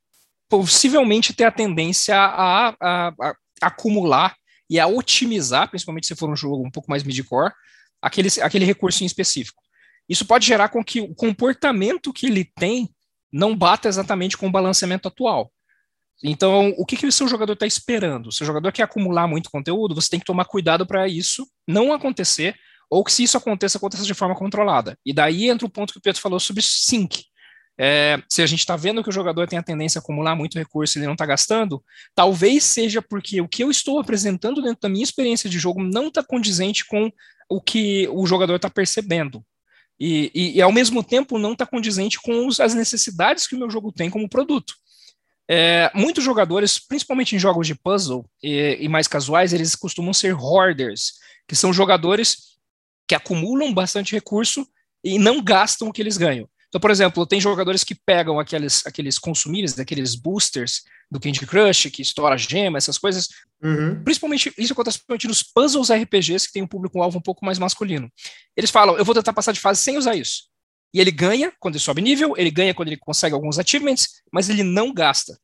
[0.49, 4.37] possivelmente ter a tendência a, a, a acumular
[4.69, 7.53] e a otimizar, principalmente se for um jogo um pouco mais midcore,
[8.03, 9.63] aquele, aquele recurso em específico.
[10.09, 12.89] Isso pode gerar com que o comportamento que ele tem
[13.33, 15.53] não bata exatamente com o balanceamento atual.
[16.23, 18.29] Então, o que, que o seu jogador está esperando?
[18.29, 22.57] O jogador quer acumular muito conteúdo, você tem que tomar cuidado para isso não acontecer,
[22.91, 24.99] ou que se isso aconteça, aconteça de forma controlada.
[25.05, 27.25] E daí entra o ponto que o Pedro falou sobre sync.
[27.81, 30.59] É, se a gente está vendo que o jogador tem a tendência a acumular muito
[30.59, 34.81] recurso e ele não está gastando, talvez seja porque o que eu estou apresentando dentro
[34.81, 37.11] da minha experiência de jogo não está condizente com
[37.49, 39.45] o que o jogador está percebendo.
[39.99, 43.59] E, e, e, ao mesmo tempo não está condizente com os, as necessidades que o
[43.59, 44.75] meu jogo tem como produto.
[45.51, 50.35] É, muitos jogadores, principalmente em jogos de puzzle e, e, mais casuais, eles costumam ser
[50.35, 51.15] hoarders,
[51.49, 52.59] que são jogadores
[53.09, 54.67] que acumulam bastante recurso
[55.03, 56.49] e não gastam o que eles ganham.
[56.69, 61.91] Então, por exemplo, tem jogadores que pegam aqueles, aqueles consumíveis, aqueles boosters do Candy Crush,
[61.91, 63.29] que estoura gema, essas coisas.
[63.63, 64.03] Uhum.
[64.05, 68.13] Principalmente, isso acontece principalmente nos puzzles RPGs, que tem um público-alvo um pouco mais masculino.
[68.55, 70.45] Eles falam, eu vou tentar passar de fase sem usar isso.
[70.93, 74.51] E ele ganha quando ele sobe nível, ele ganha quando ele consegue alguns achievements, mas
[74.51, 75.39] ele não gasta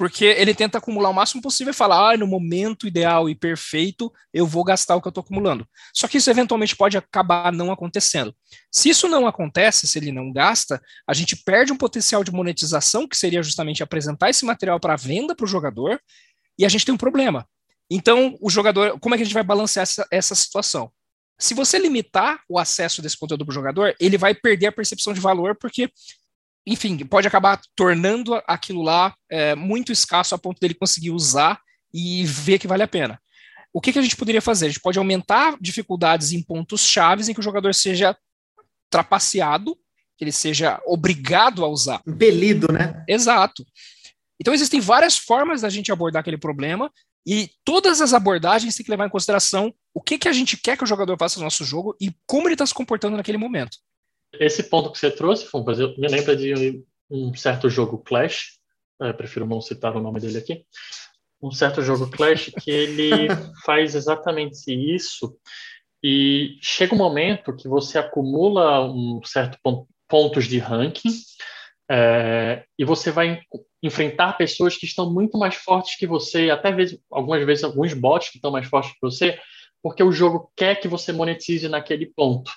[0.00, 4.10] porque ele tenta acumular o máximo possível e fala, ah, no momento ideal e perfeito,
[4.32, 5.68] eu vou gastar o que eu estou acumulando.
[5.94, 8.34] Só que isso eventualmente pode acabar não acontecendo.
[8.72, 13.06] Se isso não acontece, se ele não gasta, a gente perde um potencial de monetização,
[13.06, 16.00] que seria justamente apresentar esse material para venda para o jogador,
[16.58, 17.46] e a gente tem um problema.
[17.90, 20.90] Então, o jogador, como é que a gente vai balancear essa, essa situação?
[21.38, 25.12] Se você limitar o acesso desse conteúdo para o jogador, ele vai perder a percepção
[25.12, 25.90] de valor, porque
[26.72, 31.60] enfim, pode acabar tornando aquilo lá é, muito escasso a ponto dele conseguir usar
[31.92, 33.20] e ver que vale a pena.
[33.72, 34.66] O que, que a gente poderia fazer?
[34.66, 38.16] A gente pode aumentar dificuldades em pontos chaves em que o jogador seja
[38.88, 39.76] trapaceado,
[40.16, 42.00] que ele seja obrigado a usar.
[42.06, 43.04] Impelido, né?
[43.08, 43.64] Exato.
[44.40, 46.90] Então existem várias formas da gente abordar aquele problema
[47.26, 50.76] e todas as abordagens têm que levar em consideração o que, que a gente quer
[50.76, 53.76] que o jogador faça no nosso jogo e como ele está se comportando naquele momento.
[54.34, 58.58] Esse ponto que você trouxe, Fumpas, eu me lembro de um certo jogo Clash,
[59.00, 60.64] é, prefiro não citar o nome dele aqui,
[61.42, 63.10] um certo jogo Clash que ele
[63.64, 65.36] faz exatamente isso
[66.02, 71.10] e chega um momento que você acumula um certo ponto, pontos de ranking
[71.90, 73.40] é, e você vai
[73.82, 78.30] enfrentar pessoas que estão muito mais fortes que você, até vezes, algumas vezes alguns bots
[78.30, 79.38] que estão mais fortes que você,
[79.82, 82.52] porque o jogo quer que você monetize naquele ponto.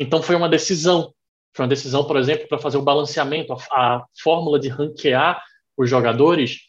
[0.00, 1.12] Então foi uma decisão.
[1.54, 5.42] Foi uma decisão, por exemplo, para fazer o balanceamento, a, a, fórmula de ranquear
[5.76, 6.60] os jogadores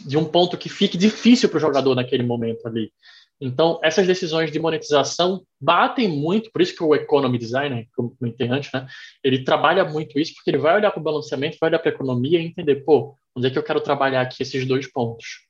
[0.00, 2.92] de um ponto que fique difícil para o jogador naquele momento ali.
[3.40, 8.16] Então, essas decisões de monetização batem muito, por isso que o economy designer, como eu
[8.18, 8.86] comentei antes, né,
[9.22, 11.94] ele trabalha muito isso, porque ele vai olhar para o balanceamento, vai olhar para a
[11.94, 15.46] economia e entender, pô, onde é que eu quero trabalhar aqui esses dois pontos.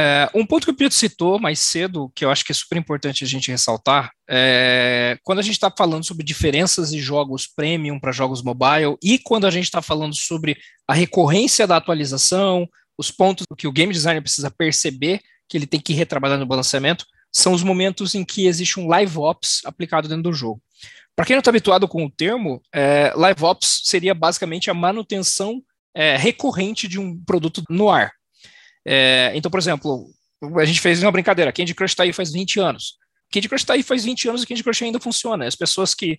[0.00, 2.78] É, um ponto que o Pietro citou mais cedo, que eu acho que é super
[2.78, 7.98] importante a gente ressaltar, é quando a gente está falando sobre diferenças de jogos premium
[7.98, 10.56] para jogos mobile e quando a gente está falando sobre
[10.86, 15.80] a recorrência da atualização, os pontos que o game designer precisa perceber que ele tem
[15.80, 20.22] que retrabalhar no balanceamento, são os momentos em que existe um live ops aplicado dentro
[20.22, 20.62] do jogo.
[21.16, 25.60] Para quem não está habituado com o termo, é, live ops seria basicamente a manutenção
[25.92, 28.12] é, recorrente de um produto no ar.
[28.90, 30.10] É, então, por exemplo,
[30.56, 32.94] a gente fez uma brincadeira, Candy Crush está aí faz 20 anos.
[33.30, 35.46] Candy Crush está aí faz 20 anos e Candy Crush ainda funciona.
[35.46, 36.18] As pessoas que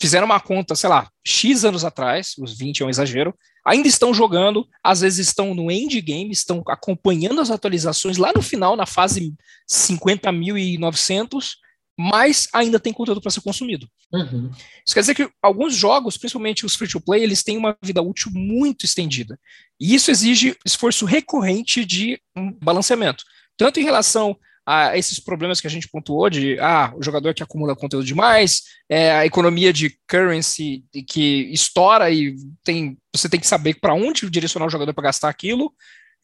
[0.00, 4.14] fizeram uma conta, sei lá, X anos atrás, os 20 é um exagero, ainda estão
[4.14, 9.34] jogando, às vezes estão no endgame, estão acompanhando as atualizações lá no final, na fase
[9.68, 11.56] 50.900,
[11.98, 13.88] mas ainda tem conteúdo para ser consumido.
[14.12, 14.50] Uhum.
[14.84, 18.84] Isso quer dizer que alguns jogos, principalmente os free-to-play, eles têm uma vida útil muito
[18.84, 19.38] estendida.
[19.80, 23.24] E isso exige esforço recorrente de um balanceamento,
[23.56, 27.42] tanto em relação a esses problemas que a gente pontuou de ah, o jogador que
[27.42, 33.46] acumula conteúdo demais, é, a economia de currency que estoura e tem, você tem que
[33.46, 35.72] saber para onde direcionar o jogador para gastar aquilo,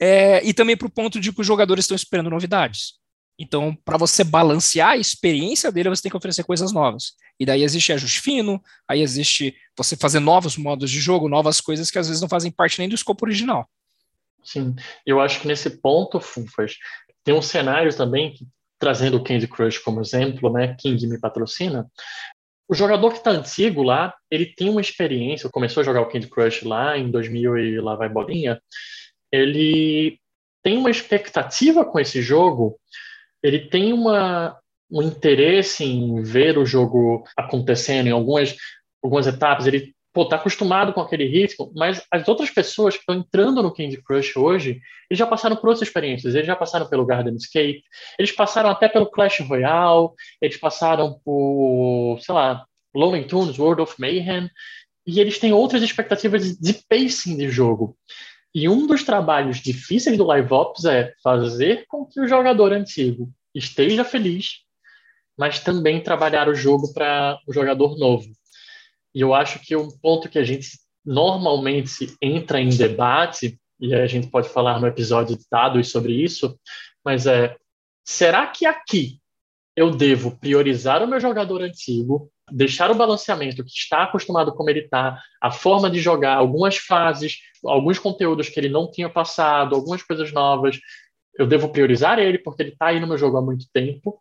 [0.00, 2.94] é, e também para o ponto de que os jogadores estão esperando novidades.
[3.38, 7.14] Então, para você balancear a experiência dele, você tem que oferecer coisas novas.
[7.40, 11.90] E daí existe ajuste fino, aí existe você fazer novos modos de jogo, novas coisas
[11.90, 13.68] que às vezes não fazem parte nem do escopo original.
[14.44, 14.74] Sim,
[15.06, 16.76] eu acho que nesse ponto, Fufas,
[17.24, 18.46] tem um cenário também, que,
[18.78, 21.88] trazendo o Candy Crush como exemplo, né, King me patrocina,
[22.68, 26.26] o jogador que está antigo lá, ele tem uma experiência, começou a jogar o Candy
[26.28, 28.60] Crush lá em 2000 e lá vai bolinha,
[29.30, 30.18] ele
[30.62, 32.78] tem uma expectativa com esse jogo,
[33.42, 34.56] ele tem uma,
[34.90, 38.54] um interesse em ver o jogo acontecendo em algumas,
[39.02, 43.16] algumas etapas, ele pô, tá acostumado com aquele ritmo, mas as outras pessoas que estão
[43.16, 47.06] entrando no Candy Crush hoje, eles já passaram por outras experiências, eles já passaram pelo
[47.06, 47.82] Garden Escape,
[48.18, 53.94] eles passaram até pelo Clash Royale, eles passaram por, sei lá, Looney Tunes, World of
[53.98, 54.50] Mayhem,
[55.06, 57.96] e eles têm outras expectativas de pacing de jogo.
[58.54, 63.32] E um dos trabalhos difíceis do Live Ops é fazer com que o jogador antigo
[63.54, 64.60] esteja feliz,
[65.36, 68.30] mas também trabalhar o jogo para o jogador novo.
[69.14, 74.06] E eu acho que um ponto que a gente normalmente entra em debate, e a
[74.06, 76.58] gente pode falar no episódio de dados sobre isso,
[77.04, 77.56] mas é:
[78.04, 79.18] será que aqui
[79.74, 84.80] eu devo priorizar o meu jogador antigo, deixar o balanceamento que está acostumado como ele
[84.80, 90.02] está, a forma de jogar, algumas fases, alguns conteúdos que ele não tinha passado, algumas
[90.02, 90.78] coisas novas,
[91.38, 94.20] eu devo priorizar ele porque ele está aí no meu jogo há muito tempo,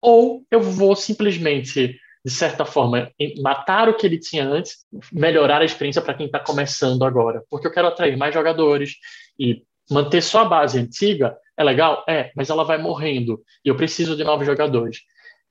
[0.00, 5.64] ou eu vou simplesmente de certa forma, matar o que ele tinha antes, melhorar a
[5.64, 7.42] experiência para quem está começando agora.
[7.48, 8.96] Porque eu quero atrair mais jogadores
[9.38, 12.04] e manter só a base antiga é legal?
[12.08, 14.98] É, mas ela vai morrendo e eu preciso de novos jogadores.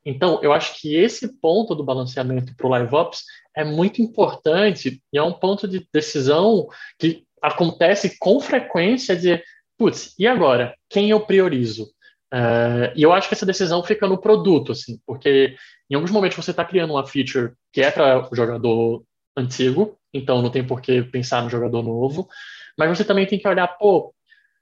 [0.10, 5.04] Então, eu acho que esse ponto do balanceamento para o Live Ops é muito importante
[5.12, 9.44] e é um ponto de decisão que acontece com frequência de,
[9.78, 10.74] putz, e agora?
[10.90, 11.92] Quem eu priorizo?
[12.34, 15.58] Uh, e eu acho que essa decisão fica no produto, assim, porque
[15.90, 19.04] em alguns momentos você está criando uma feature que é para o jogador
[19.36, 22.30] antigo, então não tem por que pensar no jogador novo,
[22.78, 24.16] mas você também tem que olhar, pô,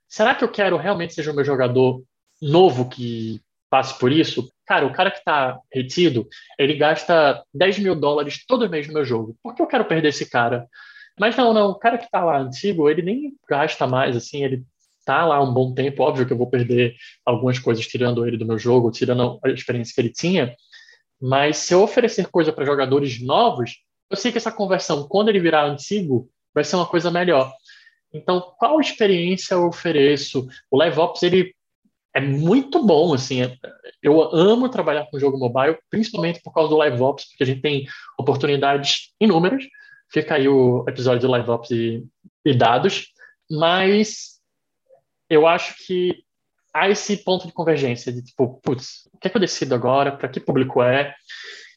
[0.08, 2.02] será que eu quero realmente seja o meu jogador
[2.42, 4.48] novo que passe por isso?
[4.66, 9.04] Cara, o cara que está retido, ele gasta 10 mil dólares todo mês no meu
[9.04, 9.36] jogo.
[9.42, 10.66] Por que eu quero perder esse cara?
[11.18, 14.64] Mas não, não, o cara que está lá antigo, ele nem gasta mais, assim, ele
[15.04, 18.44] tá lá um bom tempo, óbvio que eu vou perder algumas coisas tirando ele do
[18.44, 20.54] meu jogo, tirando a experiência que ele tinha,
[21.20, 23.76] mas se eu oferecer coisa para jogadores novos,
[24.10, 27.52] eu sei que essa conversão, quando ele virar antigo, vai ser uma coisa melhor.
[28.12, 30.46] Então, qual experiência eu ofereço?
[30.70, 31.54] O LiveOps, ele
[32.16, 33.54] é muito bom, assim, é,
[34.02, 37.86] eu amo trabalhar com jogo mobile, principalmente por causa do LiveOps, porque a gente tem
[38.18, 39.64] oportunidades inúmeras,
[40.10, 42.06] fica aí o episódio do LiveOps e,
[42.42, 43.08] e dados,
[43.50, 44.40] mas
[45.28, 46.24] eu acho que
[46.72, 50.16] há esse ponto de convergência, de tipo, putz, o que é que eu decido agora?
[50.16, 51.14] Para que público é?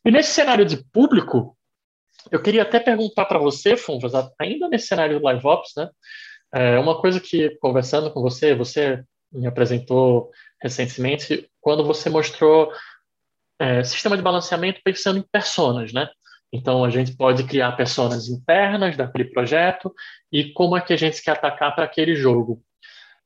[0.05, 1.57] E nesse cenário de público,
[2.31, 5.89] eu queria até perguntar para você, Funvas, ainda nesse cenário do Live Ops, né?
[6.53, 12.71] É uma coisa que, conversando com você, você me apresentou recentemente, quando você mostrou
[13.59, 16.09] é, sistema de balanceamento pensando em personas, né?
[16.51, 19.93] Então, a gente pode criar personas internas daquele projeto
[20.31, 22.61] e como é que a gente quer atacar para aquele jogo.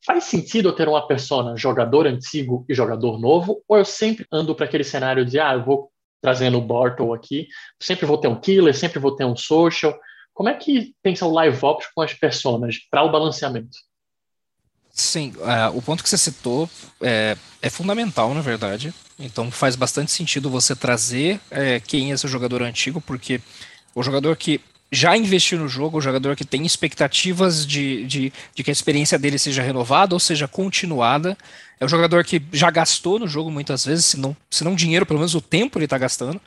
[0.04, 3.62] Faz sentido eu ter uma persona jogador antigo e jogador novo?
[3.66, 5.90] Ou eu sempre ando para aquele cenário de, ah, eu vou
[6.20, 7.48] trazendo o Bortle aqui,
[7.80, 9.98] sempre vou ter um killer, sempre vou ter um social?
[10.34, 13.78] Como é que pensa o live ops com as personas para o balanceamento?
[14.94, 18.94] Sim, uh, o ponto que você citou é, é, fundamental, na verdade.
[19.18, 23.40] Então faz bastante sentido você trazer é, quem é esse jogador antigo, porque
[23.92, 24.60] o jogador que
[24.92, 29.18] já investiu no jogo, o jogador que tem expectativas de, de, de, que a experiência
[29.18, 31.36] dele seja renovada ou seja continuada.
[31.80, 35.04] É o jogador que já gastou no jogo muitas vezes, se não, se não dinheiro,
[35.04, 36.40] pelo menos o tempo ele está gastando.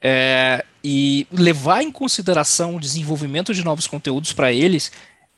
[0.00, 4.92] É, e levar em consideração o desenvolvimento de novos conteúdos para eles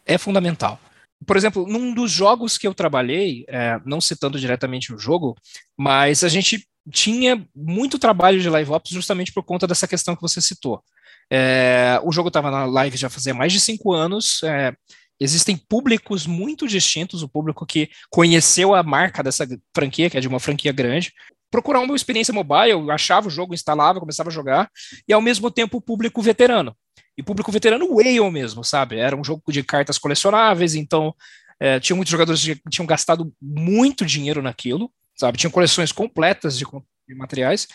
[0.04, 0.78] é fundamental.
[1.26, 5.36] Por exemplo, num dos jogos que eu trabalhei, é, não citando diretamente o jogo,
[5.76, 10.22] mas a gente tinha muito trabalho de live ops justamente por conta dessa questão que
[10.22, 10.82] você citou.
[11.30, 14.42] É, o jogo estava na live já fazia mais de cinco anos.
[14.42, 14.74] É,
[15.20, 20.28] existem públicos muito distintos, o público que conheceu a marca dessa franquia, que é de
[20.28, 21.12] uma franquia grande,
[21.50, 24.70] procurar uma experiência mobile, achava o jogo, instalava, começava a jogar,
[25.06, 26.74] e ao mesmo tempo o público veterano.
[27.16, 28.96] E público veterano whale mesmo, sabe?
[28.96, 31.14] Era um jogo de cartas colecionáveis, então
[31.60, 35.38] é, tinha muitos jogadores que tinham gastado muito dinheiro naquilo, sabe?
[35.38, 36.64] Tinham coleções completas de,
[37.08, 37.68] de materiais,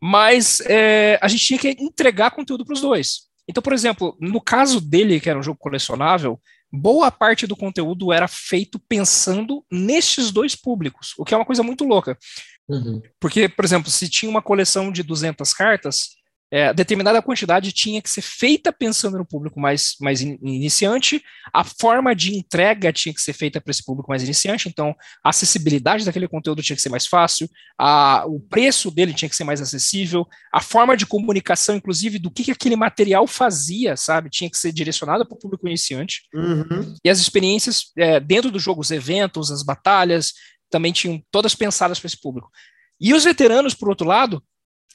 [0.00, 3.22] mas é, a gente tinha que entregar conteúdo para os dois.
[3.48, 6.40] Então, por exemplo, no caso dele, que era um jogo colecionável,
[6.72, 11.62] boa parte do conteúdo era feito pensando nestes dois públicos, o que é uma coisa
[11.62, 12.16] muito louca.
[12.68, 13.02] Uhum.
[13.20, 16.10] Porque, por exemplo, se tinha uma coleção de 200 cartas,
[16.52, 21.64] é, determinada quantidade tinha que ser feita pensando no público mais, mais in, iniciante, a
[21.64, 24.94] forma de entrega tinha que ser feita para esse público mais iniciante, então
[25.24, 27.48] a acessibilidade daquele conteúdo tinha que ser mais fácil,
[27.78, 32.30] a, o preço dele tinha que ser mais acessível, a forma de comunicação, inclusive, do
[32.30, 36.24] que, que aquele material fazia, sabe, tinha que ser direcionada para o público iniciante.
[36.34, 36.94] Uhum.
[37.02, 40.34] E as experiências é, dentro do jogo, os eventos, as batalhas,
[40.68, 42.50] também tinham todas pensadas para esse público.
[43.00, 44.42] E os veteranos, por outro lado,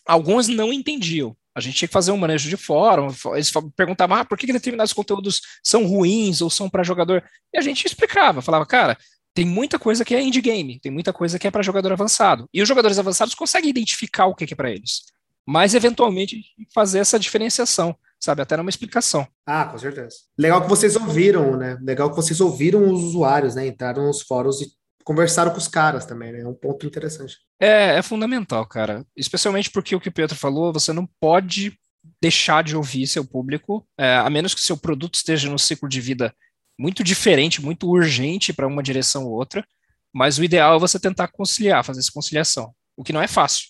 [0.05, 1.35] alguns não entendiam.
[1.57, 4.93] A gente tinha que fazer um manejo de fórum, eles perguntavam ah, por que determinados
[4.93, 7.23] conteúdos são ruins ou são para jogador.
[7.51, 8.95] E a gente explicava, falava, cara,
[9.33, 12.47] tem muita coisa que é indie game, tem muita coisa que é para jogador avançado.
[12.53, 15.01] E os jogadores avançados conseguem identificar o que é para eles.
[15.47, 16.43] Mas, eventualmente,
[16.75, 18.43] fazer essa diferenciação, sabe?
[18.43, 19.27] Até numa explicação.
[19.43, 20.15] Ah, com certeza.
[20.37, 21.75] Legal que vocês ouviram, né?
[21.81, 23.65] Legal que vocês ouviram os usuários, né?
[23.65, 24.67] Entraram nos fóruns e
[25.07, 26.41] conversaram com os caras também, né?
[26.41, 27.37] É um ponto interessante.
[27.61, 29.05] É, é fundamental, cara.
[29.15, 31.79] Especialmente porque o que o Pedro falou, você não pode
[32.21, 36.01] deixar de ouvir seu público, é, a menos que seu produto esteja no ciclo de
[36.01, 36.35] vida
[36.77, 39.65] muito diferente, muito urgente para uma direção ou outra.
[40.13, 43.67] Mas o ideal é você tentar conciliar, fazer essa conciliação, o que não é fácil.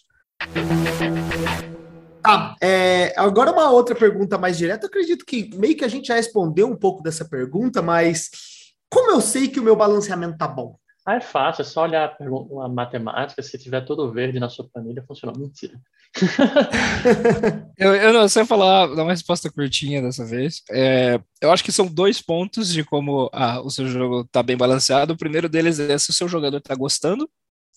[2.26, 4.86] Ah, é, agora uma outra pergunta mais direta.
[4.86, 8.32] Eu acredito que meio que a gente já respondeu um pouco dessa pergunta, mas
[8.90, 10.80] como eu sei que o meu balanceamento tá bom?
[11.08, 15.02] Ah, é fácil, é só olhar a matemática, se tiver tudo verde na sua planilha,
[15.08, 15.32] funciona.
[15.40, 15.80] Mentira.
[17.78, 20.62] eu, eu não sei falar, dar uma resposta curtinha dessa vez.
[20.70, 24.58] É, eu acho que são dois pontos de como ah, o seu jogo está bem
[24.58, 25.14] balanceado.
[25.14, 27.30] O primeiro deles é se o seu jogador está gostando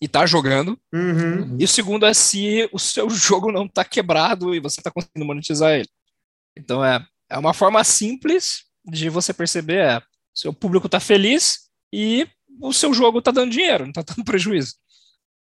[0.03, 0.77] e está jogando.
[0.93, 1.57] Uhum.
[1.57, 5.25] E o segundo é se o seu jogo não está quebrado e você está conseguindo
[5.25, 5.89] monetizar ele.
[6.59, 10.03] Então é, é uma forma simples de você perceber é,
[10.35, 12.27] seu público está feliz e
[12.61, 14.75] o seu jogo está dando dinheiro, não está dando prejuízo.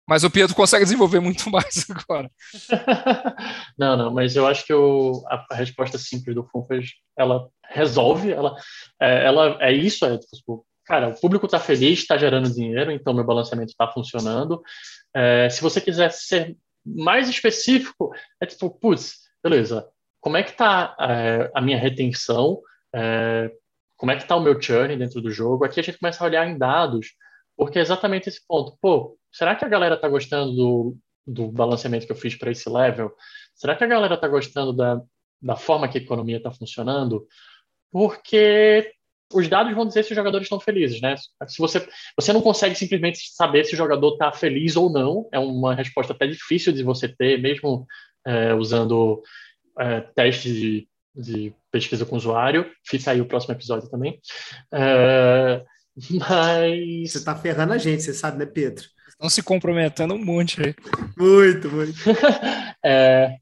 [0.09, 2.31] Mas o Pietro consegue desenvolver muito mais agora.
[3.79, 6.87] não, não, mas eu acho que a, a resposta simples do Funfas,
[7.17, 8.57] ela resolve, ela
[9.01, 13.13] é, ela é isso, é tipo, cara, o público está feliz, está gerando dinheiro, então
[13.13, 14.63] meu balanceamento está funcionando.
[15.15, 19.87] É, se você quiser ser mais específico, é tipo, putz, beleza,
[20.21, 22.61] como é que está é, a minha retenção?
[22.95, 23.51] É,
[23.99, 25.65] como é que está o meu churn dentro do jogo.
[25.65, 27.09] Aqui a gente começa a olhar em dados,
[27.57, 28.79] porque é exatamente esse ponto.
[28.81, 30.97] Pô, será que a galera está gostando do,
[31.27, 33.13] do balanceamento que eu fiz para esse level?
[33.55, 35.03] Será que a galera está gostando da,
[35.43, 37.27] da forma que a economia está funcionando?
[37.91, 38.93] Porque
[39.35, 41.17] os dados vão dizer se os jogadores estão felizes, né?
[41.49, 41.87] Se você,
[42.17, 46.13] você não consegue simplesmente saber se o jogador está feliz ou não, é uma resposta
[46.13, 47.85] até difícil de você ter, mesmo
[48.25, 49.21] é, usando
[49.77, 52.71] é, testes de de pesquisa com usuário.
[52.85, 54.21] Fica aí o próximo episódio também.
[54.73, 55.65] É,
[56.13, 57.13] mas.
[57.13, 58.85] Você está ferrando a gente, você sabe, né, Pedro?
[59.09, 60.75] Estão se comprometendo um monte aí.
[61.17, 61.99] Muito, muito.
[62.85, 63.37] é,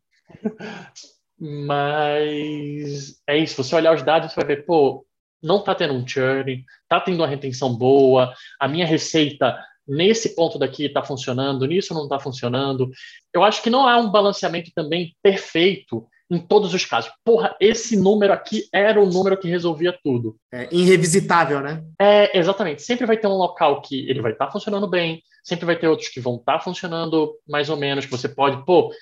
[1.38, 5.06] mas é isso, você olhar os dados, você vai ver, pô,
[5.42, 10.58] não está tendo um churn, está tendo uma retenção boa, a minha receita nesse ponto
[10.58, 12.90] daqui está funcionando, nisso não está funcionando.
[13.32, 17.10] Eu acho que não há um balanceamento também perfeito em todos os casos.
[17.24, 20.36] Porra, esse número aqui era o número que resolvia tudo.
[20.52, 21.84] É irrevisitável, né?
[22.00, 22.82] É, exatamente.
[22.82, 25.88] Sempre vai ter um local que ele vai estar tá funcionando bem, sempre vai ter
[25.88, 28.92] outros que vão estar tá funcionando mais ou menos, que você pode, pô,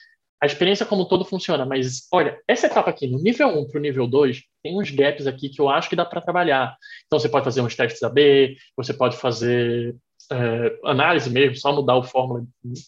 [0.41, 3.79] a experiência como um todo funciona, mas olha, essa etapa aqui, no nível 1 para
[3.79, 6.77] o nível 2, tem uns gaps aqui que eu acho que dá para trabalhar.
[7.07, 9.97] Então você pode fazer uns testes AB, você pode fazer
[10.31, 12.45] é, análise mesmo, só mudar o fórmula,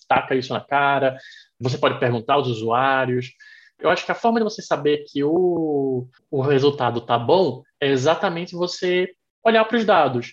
[0.07, 1.17] taca isso na cara,
[1.59, 3.31] você pode perguntar aos usuários.
[3.79, 7.89] Eu acho que a forma de você saber que o, o resultado está bom é
[7.89, 9.09] exatamente você
[9.45, 10.33] olhar para os dados.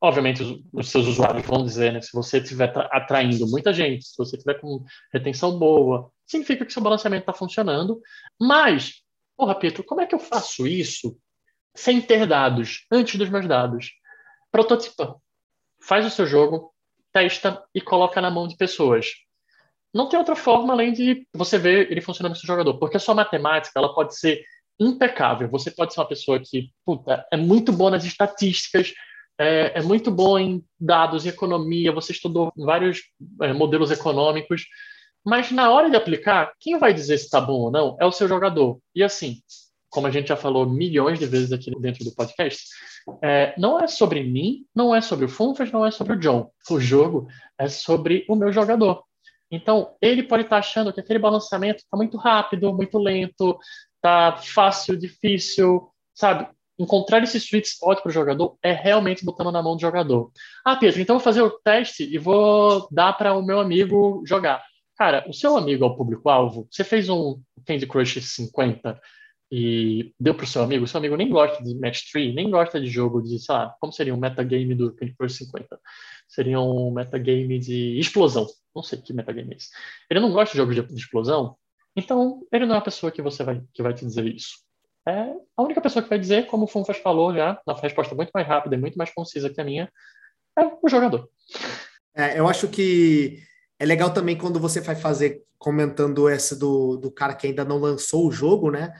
[0.00, 2.00] Obviamente, os, os, seus usuários vão dizer, né?
[2.00, 6.82] Se você estiver atraindo muita gente, se você tiver com retenção boa, significa que seu
[6.82, 8.00] balanceamento está funcionando.
[8.40, 9.02] Mas,
[9.36, 11.16] porra, Pedro, como é que eu faço isso
[11.74, 13.90] sem ter dados, antes dos meus dados?
[14.50, 15.16] Prototipa.
[15.82, 16.74] Faz o seu jogo,
[17.12, 19.12] testa e coloca na mão de pessoas
[19.92, 23.14] não tem outra forma além de você ver ele funcionando seu jogador, porque a sua
[23.14, 24.42] matemática ela pode ser
[24.78, 25.48] impecável.
[25.50, 28.92] Você pode ser uma pessoa que puta, é muito boa nas estatísticas,
[29.38, 33.02] é, é muito bom em dados, em economia, você estudou vários
[33.42, 34.66] é, modelos econômicos,
[35.24, 38.12] mas na hora de aplicar, quem vai dizer se está bom ou não é o
[38.12, 38.78] seu jogador.
[38.94, 39.40] E assim,
[39.90, 42.64] como a gente já falou milhões de vezes aqui dentro do podcast,
[43.22, 46.50] é, não é sobre mim, não é sobre o Funfas, não é sobre o John.
[46.70, 47.26] O jogo
[47.58, 49.02] é sobre o meu jogador.
[49.50, 53.58] Então, ele pode estar achando que aquele balanceamento está muito rápido, muito lento,
[53.96, 56.48] está fácil, difícil, sabe?
[56.78, 60.30] Encontrar esse sweet spot para o jogador é realmente botando na mão do jogador.
[60.64, 64.64] Ah, Pedro, então vou fazer o teste e vou dar para o meu amigo jogar.
[64.96, 66.66] Cara, o seu amigo é o público-alvo.
[66.70, 69.00] Você fez um Candy Crush 50
[69.50, 70.86] e deu para o seu amigo.
[70.86, 73.92] Seu amigo nem gosta de Match 3, nem gosta de jogo de, sei lá, como
[73.92, 75.80] seria um metagame do Candy Crush 50?
[76.28, 78.46] Seria um metagame de explosão.
[78.74, 79.70] Não sei que metagame é esse.
[80.08, 81.56] Ele não gosta de jogos de, de explosão,
[81.96, 84.58] então ele não é a pessoa que você vai, que vai te dizer isso.
[85.06, 88.30] É a única pessoa que vai dizer, como o Funfas falou já, na resposta muito
[88.32, 89.90] mais rápida e muito mais concisa que a minha,
[90.56, 91.28] é o jogador.
[92.14, 93.42] É, eu acho que
[93.80, 97.78] é legal também quando você vai fazer comentando essa do, do cara que ainda não
[97.78, 98.92] lançou o jogo, né?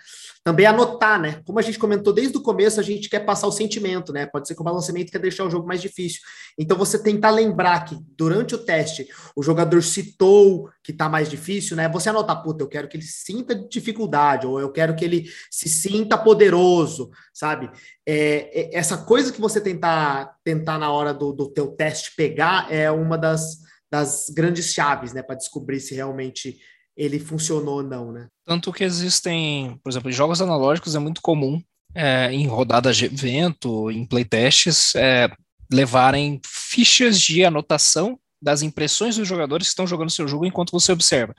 [0.43, 1.43] Também anotar, né?
[1.45, 4.25] Como a gente comentou desde o começo, a gente quer passar o sentimento, né?
[4.27, 6.21] Pode ser que o balanceamento quer deixar o jogo mais difícil.
[6.59, 9.07] Então, você tentar lembrar que durante o teste
[9.37, 11.87] o jogador citou que tá mais difícil, né?
[11.89, 15.69] Você anotar, puta, eu quero que ele sinta dificuldade, ou eu quero que ele se
[15.69, 17.71] sinta poderoso, sabe?
[18.07, 22.71] É, é, essa coisa que você tentar, tentar na hora do, do teu teste pegar
[22.71, 23.61] é uma das
[23.91, 26.59] das grandes chaves, né, para descobrir se realmente
[26.97, 28.29] ele funcionou ou não, né?
[28.45, 31.61] Tanto que existem, por exemplo, em jogos analógicos é muito comum
[31.95, 35.31] é, em rodadas de evento, em playtests, é,
[35.73, 40.93] levarem fichas de anotação das impressões dos jogadores que estão jogando seu jogo enquanto você
[40.93, 41.35] observa.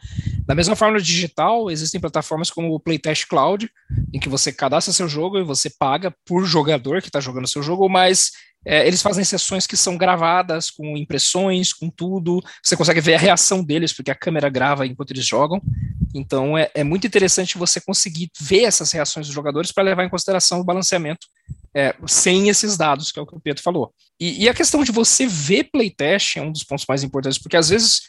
[0.45, 3.69] Da mesma forma, no digital, existem plataformas como o Playtest Cloud,
[4.13, 7.63] em que você cadastra seu jogo e você paga por jogador que está jogando seu
[7.63, 8.31] jogo, mas
[8.65, 12.41] é, eles fazem sessões que são gravadas, com impressões, com tudo.
[12.63, 15.61] Você consegue ver a reação deles, porque a câmera grava enquanto eles jogam.
[16.13, 20.09] Então é, é muito interessante você conseguir ver essas reações dos jogadores para levar em
[20.09, 21.27] consideração o balanceamento
[21.73, 23.93] é, sem esses dados, que é o que o Pedro falou.
[24.19, 27.57] E, e, a questão de você ver playtest é um dos pontos mais importantes, porque
[27.57, 28.01] às vezes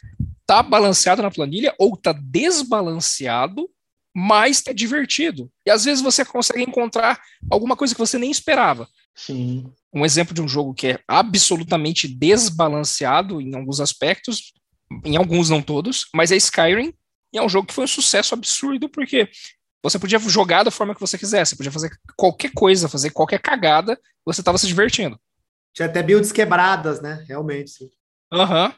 [0.45, 3.69] tá balanceado na planilha ou tá desbalanceado,
[4.15, 5.49] mas tá divertido.
[5.65, 8.87] E às vezes você consegue encontrar alguma coisa que você nem esperava.
[9.15, 9.71] Sim.
[9.93, 14.53] Um exemplo de um jogo que é absolutamente desbalanceado em alguns aspectos,
[15.05, 16.93] em alguns não todos, mas é Skyrim,
[17.31, 19.29] e é um jogo que foi um sucesso absurdo, porque
[19.83, 23.99] você podia jogar da forma que você quisesse, podia fazer qualquer coisa, fazer qualquer cagada,
[24.25, 25.19] você estava se divertindo.
[25.73, 27.23] Tinha até builds quebradas, né?
[27.27, 27.89] Realmente, sim.
[28.31, 28.67] Aham.
[28.67, 28.73] Uhum.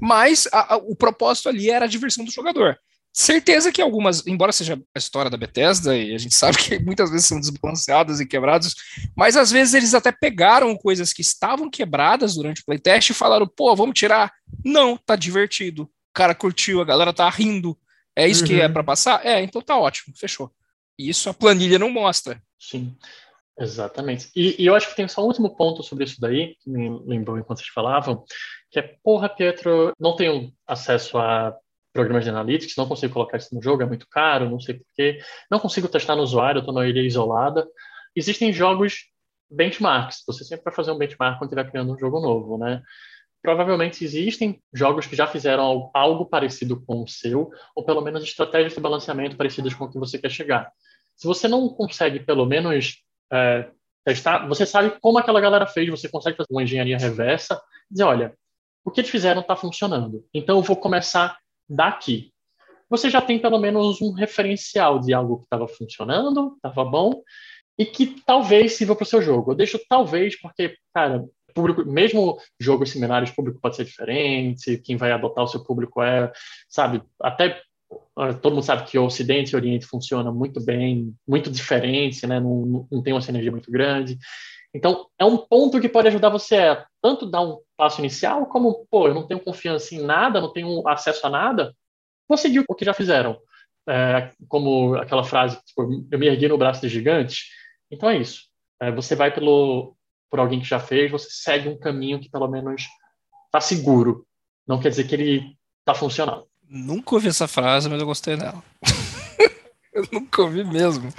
[0.00, 2.76] Mas a, a, o propósito ali era a diversão do jogador.
[3.14, 7.10] Certeza que algumas, embora seja a história da Bethesda, e a gente sabe que muitas
[7.10, 8.74] vezes são desbalanceados e quebrados,
[9.14, 13.46] mas às vezes eles até pegaram coisas que estavam quebradas durante o playtest e falaram,
[13.46, 14.32] pô, vamos tirar.
[14.64, 15.82] Não, tá divertido.
[15.84, 17.78] O cara curtiu, a galera tá rindo.
[18.16, 18.48] É isso uhum.
[18.48, 18.72] que é uhum.
[18.72, 19.24] para passar?
[19.26, 20.50] É, então tá ótimo, fechou.
[20.98, 22.42] Isso a planilha não mostra.
[22.58, 22.96] Sim,
[23.58, 24.30] exatamente.
[24.34, 26.98] E, e eu acho que tem só um último ponto sobre isso daí, que me
[27.04, 28.24] lembrou enquanto vocês falavam,
[28.70, 31.54] que é, porra, Pietro, não tenho acesso a
[31.92, 35.18] programas de analytics, não consigo colocar isso no jogo, é muito caro, não sei porquê,
[35.50, 37.66] não consigo testar no usuário, estou na ilha isolada.
[38.16, 39.10] Existem jogos
[39.50, 42.82] benchmarks, você sempre vai fazer um benchmark quando estiver criando um jogo novo, né?
[43.42, 48.72] Provavelmente existem jogos que já fizeram algo parecido com o seu, ou pelo menos estratégias
[48.72, 50.70] de balanceamento parecidas com o que você quer chegar.
[51.16, 53.68] Se você não consegue, pelo menos, é,
[54.04, 58.34] testar, você sabe como aquela galera fez, você consegue fazer uma engenharia reversa, dizer, olha,
[58.84, 60.24] o que eles fizeram está funcionando.
[60.32, 61.38] Então eu vou começar
[61.74, 62.32] daqui.
[62.88, 67.22] Você já tem pelo menos um referencial de algo que estava funcionando, estava bom,
[67.78, 69.52] e que talvez sirva para o seu jogo.
[69.52, 75.12] Eu deixo talvez porque, cara, público, mesmo jogos o público pode ser diferente, quem vai
[75.12, 76.30] adotar o seu público é,
[76.68, 77.60] sabe, até
[78.16, 82.26] ah, todo mundo sabe que o Ocidente e o Oriente funciona muito bem, muito diferente,
[82.26, 82.40] né?
[82.40, 84.18] Não, não tem uma sinergia muito grande.
[84.74, 88.86] Então, é um ponto que pode ajudar você a tanto dar um passo inicial, como,
[88.88, 91.74] pô, eu não tenho confiança em nada, não tenho acesso a nada,
[92.28, 93.38] vou seguir o que já fizeram.
[93.88, 97.46] É, como aquela frase, tipo, eu me ergui no braço de gigante.
[97.90, 98.44] Então é isso.
[98.80, 99.96] É, você vai pelo,
[100.30, 102.84] por alguém que já fez, você segue um caminho que pelo menos
[103.46, 104.24] está seguro.
[104.66, 106.46] Não quer dizer que ele está funcionando.
[106.68, 108.62] Nunca ouvi essa frase, mas eu gostei dela.
[109.92, 111.12] eu nunca ouvi mesmo.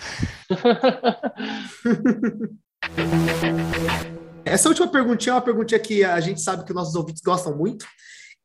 [4.46, 7.86] Essa última perguntinha é uma perguntinha que a gente sabe que nossos ouvintes gostam muito.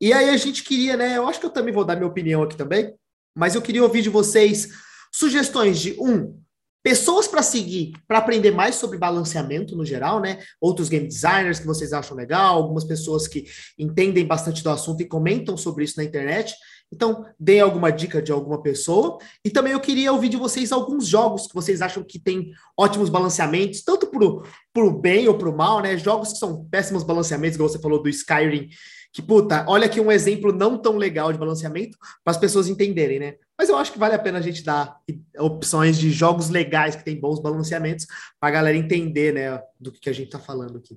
[0.01, 1.17] E aí a gente queria, né?
[1.17, 2.95] Eu acho que eu também vou dar minha opinião aqui também,
[3.37, 4.69] mas eu queria ouvir de vocês
[5.13, 6.41] sugestões de um
[6.85, 10.39] pessoas para seguir, para aprender mais sobre balanceamento no geral, né?
[10.61, 13.47] Outros game designers que vocês acham legal, algumas pessoas que
[13.77, 16.55] entendem bastante do assunto e comentam sobre isso na internet.
[16.93, 19.19] Então, deem alguma dica de alguma pessoa.
[19.45, 23.11] E também eu queria ouvir de vocês alguns jogos que vocês acham que tem ótimos
[23.11, 25.99] balanceamentos, tanto pro, pro bem ou pro mal, né?
[25.99, 28.69] Jogos que são péssimos balanceamentos, como você falou do Skyrim,
[29.13, 33.19] que, puta, olha aqui um exemplo não tão legal de balanceamento para as pessoas entenderem,
[33.19, 33.35] né?
[33.59, 34.97] Mas eu acho que vale a pena a gente dar
[35.39, 38.07] opções de jogos legais que tem bons balanceamentos
[38.39, 40.97] para a galera entender, né, do que a gente está falando aqui.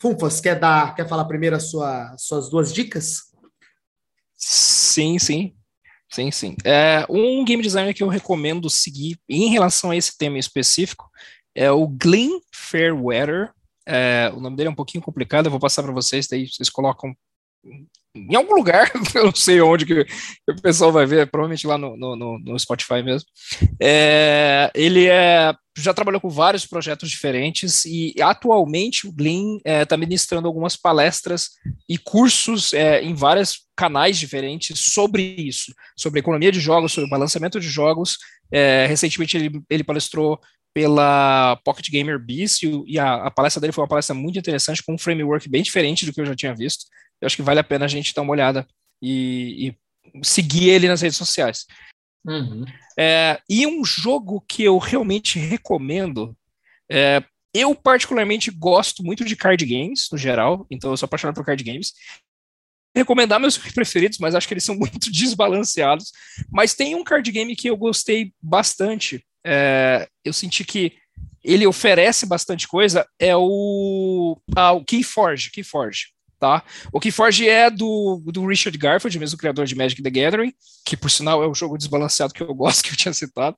[0.00, 3.33] Funfas, quer dar, quer falar primeiro as sua, suas duas dicas?
[4.36, 5.54] Sim, sim.
[6.10, 6.56] Sim, sim.
[6.64, 11.10] É, um game designer que eu recomendo seguir em relação a esse tema específico
[11.54, 13.52] é o Glenn Fairweather.
[13.86, 16.70] É, o nome dele é um pouquinho complicado, eu vou passar para vocês, daí vocês
[16.70, 17.14] colocam
[18.14, 20.06] em algum lugar, eu não sei onde que
[20.48, 23.28] o pessoal vai ver, provavelmente lá no, no, no Spotify mesmo.
[23.80, 29.84] É, ele é, já trabalhou com vários projetos diferentes e atualmente o Glenn está é,
[29.84, 31.50] tá ministrando algumas palestras
[31.88, 37.58] e cursos é, em vários canais diferentes sobre isso, sobre economia de jogos, sobre balanceamento
[37.58, 38.18] de jogos.
[38.52, 40.38] É, recentemente ele, ele palestrou
[40.72, 44.94] pela Pocket Gamer Beast e a, a palestra dele foi uma palestra muito interessante, com
[44.94, 46.86] um framework bem diferente do que eu já tinha visto
[47.24, 48.66] eu acho que vale a pena a gente dar uma olhada
[49.02, 51.66] e, e seguir ele nas redes sociais.
[52.24, 52.64] Uhum.
[52.98, 56.36] É, e um jogo que eu realmente recomendo,
[56.90, 57.22] é,
[57.52, 61.62] eu particularmente gosto muito de card games, no geral, então eu sou apaixonado por card
[61.62, 61.92] games.
[62.96, 66.12] Recomendar meus preferidos, mas acho que eles são muito desbalanceados.
[66.50, 69.24] Mas tem um card game que eu gostei bastante.
[69.44, 70.96] É, eu senti que
[71.42, 76.62] ele oferece bastante coisa, é o, ah, o Keyforge, Keyforge tá?
[76.92, 80.52] O Keyforge é do, do Richard Garfield, mesmo criador de Magic the Gathering,
[80.84, 83.56] que por sinal é o jogo desbalanceado que eu gosto, que eu tinha citado.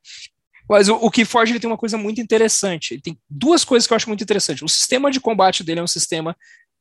[0.68, 1.10] Mas o, o
[1.46, 2.94] ele tem uma coisa muito interessante.
[2.94, 4.64] Ele tem duas coisas que eu acho muito interessante.
[4.64, 6.36] O sistema de combate dele é um sistema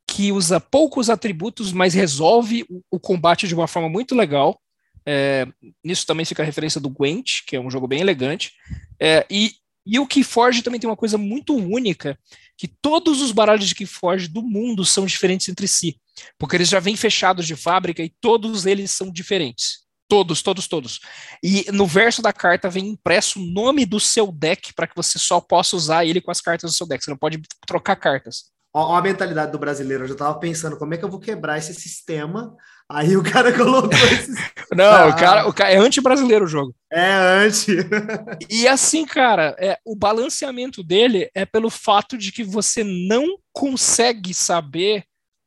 [0.08, 4.60] que usa poucos atributos, mas resolve o, o combate de uma forma muito legal.
[5.06, 5.48] É,
[5.84, 8.54] nisso também fica a referência do Gwent, que é um jogo bem elegante.
[9.00, 9.54] É, e,
[9.86, 12.18] e o Keyforge também tem uma coisa muito única,
[12.58, 16.00] que todos os baralhos de Keyforge do mundo são diferentes entre si,
[16.38, 19.86] porque eles já vêm fechados de fábrica e todos eles são diferentes.
[20.08, 21.00] Todos, todos, todos.
[21.42, 25.18] E no verso da carta vem impresso o nome do seu deck para que você
[25.18, 27.04] só possa usar ele com as cartas do seu deck.
[27.04, 28.52] Você não pode trocar cartas.
[28.78, 30.04] Olha a mentalidade do brasileiro.
[30.04, 32.56] Eu já estava pensando como é que eu vou quebrar esse sistema
[32.90, 34.36] Aí o cara colocou esses.
[34.76, 35.08] Não, ah.
[35.08, 36.76] o, cara, o cara é anti-brasileiro o jogo.
[36.92, 37.78] É anti.
[38.50, 44.34] e assim, cara, é, o balanceamento dele é pelo fato de que você não consegue
[44.34, 45.04] saber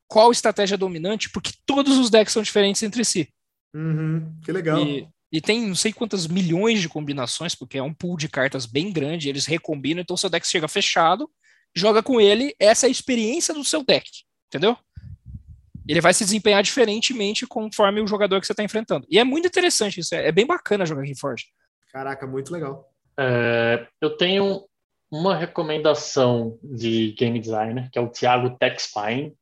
[0.07, 3.29] qual estratégia dominante, porque todos os decks são diferentes entre si.
[3.73, 4.79] Uhum, que legal.
[4.79, 8.65] E, e, tem não sei quantas milhões de combinações, porque é um pool de cartas
[8.65, 11.29] bem grande, eles recombinam, então seu deck chega fechado,
[11.75, 14.09] joga com ele, essa é a experiência do seu deck,
[14.47, 14.77] entendeu?
[15.89, 19.07] ele vai se desempenhar diferentemente conforme o jogador que você está enfrentando.
[19.09, 21.47] E é muito interessante isso, é, é bem bacana jogar Reforged.
[21.91, 22.87] Caraca, muito legal.
[23.19, 24.65] É, eu tenho
[25.09, 29.33] uma recomendação de game designer, que é o Thiago Texpine.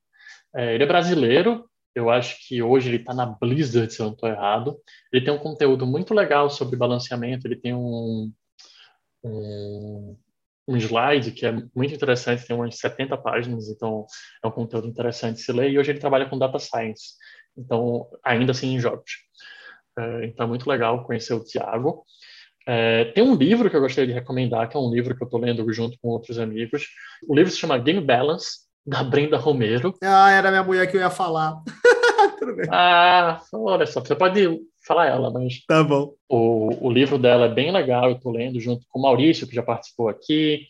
[0.56, 4.14] É, ele é brasileiro, eu acho que hoje ele está na Blizzard, se eu não
[4.14, 4.80] estou errado.
[5.12, 8.32] Ele tem um conteúdo muito legal sobre balanceamento, ele tem um,
[9.22, 10.18] um
[10.68, 14.06] um slide que é muito interessante, tem umas 70 páginas, então
[14.44, 15.72] é um conteúdo interessante se ler.
[15.72, 17.14] E hoje ele trabalha com data science,
[17.58, 19.12] então ainda assim em jogos.
[19.98, 22.04] É, então é muito legal conhecer o Tiago.
[22.68, 25.26] É, tem um livro que eu gostaria de recomendar, que é um livro que eu
[25.26, 26.88] estou lendo junto com outros amigos.
[27.28, 29.94] O livro se chama Game Balance, da Brenda Romero.
[30.04, 31.62] Ah, era minha mulher que eu ia falar.
[32.70, 35.64] ah, olha só, você pode falar ela, mas.
[35.66, 36.14] Tá bom.
[36.30, 39.56] O, o livro dela é bem legal, eu tô lendo junto com o Maurício, que
[39.56, 40.68] já participou aqui,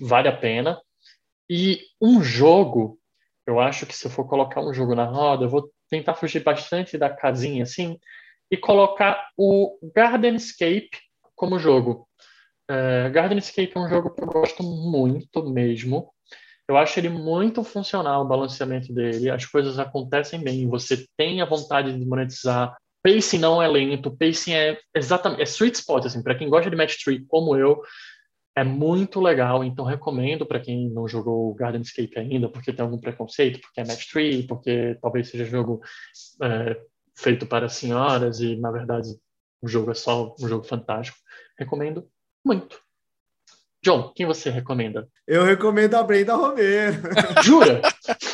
[0.00, 0.80] vale a pena.
[1.50, 2.98] E um jogo,
[3.46, 6.42] eu acho que se eu for colocar um jogo na roda, eu vou tentar fugir
[6.42, 7.98] bastante da casinha assim
[8.50, 10.98] e colocar o Gardenscape
[11.34, 12.08] como jogo.
[12.68, 16.12] É, Gardenscape é um jogo que eu gosto muito mesmo.
[16.68, 19.30] Eu acho ele muito funcional, o balanceamento dele.
[19.30, 20.68] As coisas acontecem bem.
[20.68, 22.76] Você tem a vontade de monetizar
[23.06, 26.74] pacing não é lento, pacing é exatamente, é sweet spot, assim, para quem gosta de
[26.74, 27.80] match tree como eu,
[28.56, 33.60] é muito legal, então recomendo para quem não jogou Gardenscape ainda, porque tem algum preconceito,
[33.60, 35.80] porque é match tree, porque talvez seja jogo
[36.42, 36.80] é,
[37.16, 39.08] feito para senhoras e, na verdade,
[39.62, 41.18] o jogo é só um jogo fantástico.
[41.56, 42.08] Recomendo
[42.44, 42.85] muito.
[43.86, 45.06] John, quem você recomenda?
[45.24, 47.02] Eu recomendo a Brenda Romero.
[47.40, 47.80] Jura?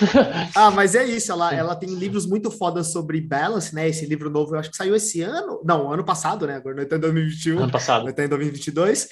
[0.57, 3.86] ah, mas é isso, ela, ela tem livros muito fodas sobre balance, né?
[3.86, 5.61] Esse livro novo, eu acho que saiu esse ano.
[5.62, 6.57] Não, ano passado, né?
[6.57, 7.59] Agora não está em 2021.
[7.64, 8.05] Ano passado.
[8.05, 9.09] Não está em 2022.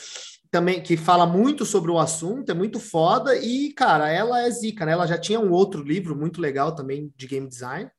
[0.51, 3.37] Também, que fala muito sobre o assunto, é muito foda.
[3.37, 4.93] E, cara, ela é zica, né?
[4.93, 7.91] Ela já tinha um outro livro muito legal também de game design.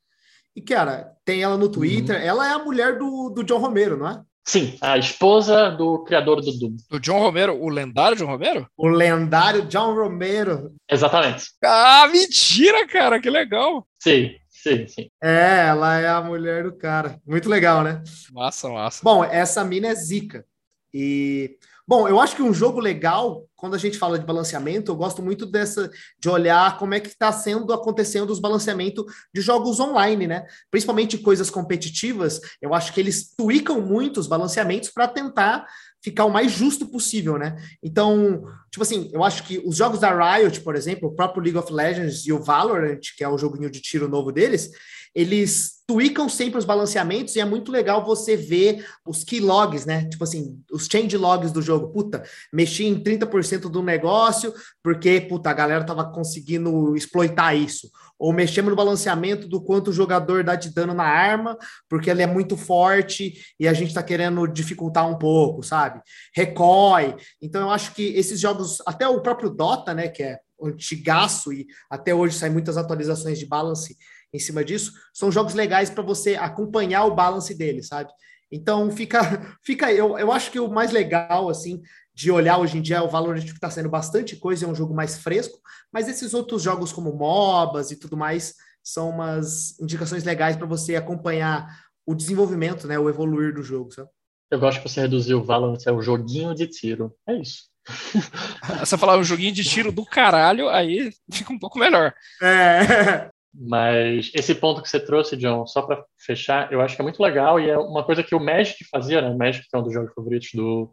[0.56, 2.16] E, cara, tem ela no Twitter.
[2.16, 2.24] Uhum.
[2.24, 4.20] Ela é a mulher do, do John Romero, não é?
[4.44, 6.76] Sim, a esposa do criador do Doom.
[6.90, 8.68] Do John Romero, o lendário John Romero?
[8.76, 10.74] O lendário John Romero.
[10.90, 11.46] Exatamente.
[11.64, 13.88] Ah, mentira, cara, que legal.
[14.02, 15.10] Sim, sim, sim.
[15.22, 17.20] É, ela é a mulher do cara.
[17.26, 18.04] Muito legal, né?
[18.32, 19.02] Massa, massa.
[19.04, 20.44] Bom, essa mina é zica.
[20.94, 21.58] E
[21.88, 25.22] Bom, eu acho que um jogo legal, quando a gente fala de balanceamento, eu gosto
[25.22, 30.28] muito dessa de olhar como é que está sendo acontecendo os balanceamentos de jogos online,
[30.28, 30.46] né?
[30.70, 35.66] Principalmente coisas competitivas, eu acho que eles tweakam muito os balanceamentos para tentar
[36.04, 37.56] ficar o mais justo possível, né?
[37.82, 41.58] Então, tipo assim, eu acho que os jogos da Riot, por exemplo, o próprio League
[41.58, 44.72] of Legends e o Valorant, que é o joguinho de tiro novo deles,
[45.14, 50.08] eles tweakam sempre os balanceamentos e é muito legal você ver os keylogs, né?
[50.08, 51.92] Tipo assim, os change logs do jogo.
[51.92, 57.90] Puta, mexi em 30% do negócio porque, puta, a galera tava conseguindo exploitar isso.
[58.18, 61.58] Ou mexemos no balanceamento do quanto o jogador dá de dano na arma,
[61.90, 66.00] porque ele é muito forte e a gente tá querendo dificultar um pouco, sabe?
[66.34, 67.18] Recoil.
[67.42, 71.66] Então eu acho que esses jogos, até o próprio Dota, né, que é antigaço e
[71.90, 73.98] até hoje saem muitas atualizações de balance
[74.34, 78.12] em cima disso, são jogos legais para você acompanhar o balance dele, sabe?
[78.52, 79.20] Então fica,
[79.64, 81.82] fica eu, eu acho que o mais legal assim
[82.14, 84.76] de olhar hoje em dia é o Valorant que está sendo bastante coisa, é um
[84.76, 85.60] jogo mais fresco,
[85.92, 90.96] mas esses outros jogos como MOBAs e tudo mais são umas indicações legais para você
[90.96, 91.68] acompanhar
[92.06, 94.10] o desenvolvimento, né, o evoluir do jogo, sabe?
[94.50, 97.16] Eu gosto que você reduziu o Valorant é um joguinho de tiro.
[97.26, 97.72] É isso.
[98.80, 102.14] Você falar um joguinho de tiro do caralho, aí fica um pouco melhor.
[102.42, 103.30] É.
[103.54, 107.22] Mas esse ponto que você trouxe, John, só para fechar, eu acho que é muito
[107.22, 109.30] legal e é uma coisa que o Magic fazia, né?
[109.30, 110.92] O Magic que é um dos jogos favoritos do,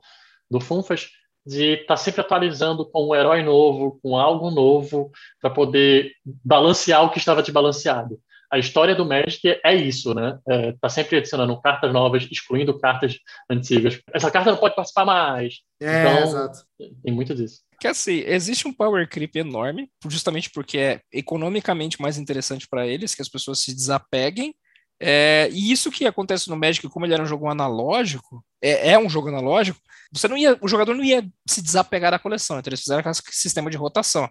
[0.50, 1.08] do Funfas,
[1.46, 7.04] de estar tá sempre atualizando com um herói novo, com algo novo, para poder balancear
[7.04, 8.18] o que estava desbalanceado.
[8.50, 10.38] A história do Magic é isso, né?
[10.48, 13.18] É, tá sempre adicionando cartas novas, excluindo cartas
[13.50, 14.00] antigas.
[14.12, 15.60] Essa carta não pode participar mais.
[15.80, 16.58] É, então, exato.
[17.02, 22.18] tem muito disso que assim, existe um power creep enorme, justamente porque é economicamente mais
[22.18, 24.54] interessante para eles que as pessoas se desapeguem.
[25.00, 28.98] É, e isso que acontece no Magic, como ele era um jogo analógico, é, é,
[28.98, 29.78] um jogo analógico,
[30.10, 33.14] você não ia, o jogador não ia se desapegar da coleção, então eles fizeram aquele
[33.30, 34.28] sistema de rotação.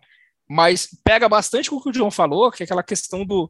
[0.50, 3.50] Mas pega bastante com o que o John falou, que é aquela questão do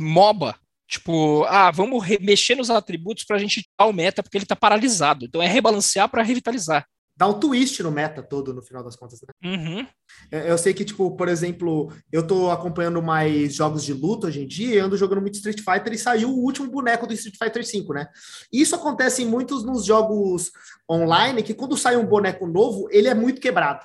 [0.00, 0.56] MOBA.
[0.88, 4.56] Tipo, ah, vamos mexer nos atributos para a gente tirar o meta, porque ele está
[4.56, 5.24] paralisado.
[5.24, 9.20] Então é rebalancear para revitalizar dá um twist no meta todo, no final das contas,
[9.22, 9.50] né?
[9.50, 9.86] Uhum.
[10.30, 14.42] É, eu sei que, tipo, por exemplo, eu tô acompanhando mais jogos de luta hoje
[14.42, 17.36] em dia e ando jogando muito Street Fighter e saiu o último boneco do Street
[17.38, 18.06] Fighter V, né?
[18.52, 20.50] Isso acontece em muitos nos jogos
[20.90, 23.84] online, que quando sai um boneco novo, ele é muito quebrado.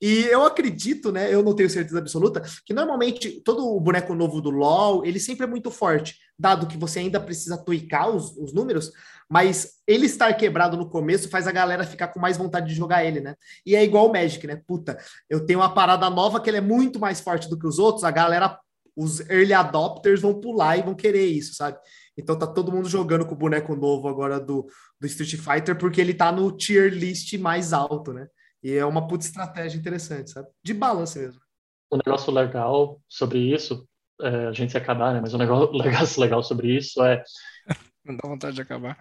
[0.00, 1.32] E eu acredito, né?
[1.32, 5.44] Eu não tenho certeza absoluta, que normalmente todo o boneco novo do LoL, ele sempre
[5.44, 8.90] é muito forte, dado que você ainda precisa tweakar os, os números,
[9.28, 13.04] mas ele estar quebrado no começo faz a galera ficar com mais vontade de jogar
[13.04, 13.34] ele, né?
[13.64, 14.60] E é igual o Magic, né?
[14.66, 14.98] Puta,
[15.28, 18.02] eu tenho uma parada nova que ele é muito mais forte do que os outros,
[18.02, 18.58] a galera,
[18.96, 21.78] os early adopters vão pular e vão querer isso, sabe?
[22.16, 24.66] Então tá todo mundo jogando com o boneco novo agora do,
[24.98, 28.26] do Street Fighter, porque ele tá no tier list mais alto, né?
[28.62, 30.48] E é uma puta estratégia interessante, sabe?
[30.62, 31.40] De balance mesmo.
[31.92, 33.86] Um negócio legal sobre isso,
[34.20, 35.20] é, a gente ia acabar, né?
[35.20, 37.22] Mas um negócio legal, legal sobre isso é.
[38.04, 38.98] Não dá vontade de acabar.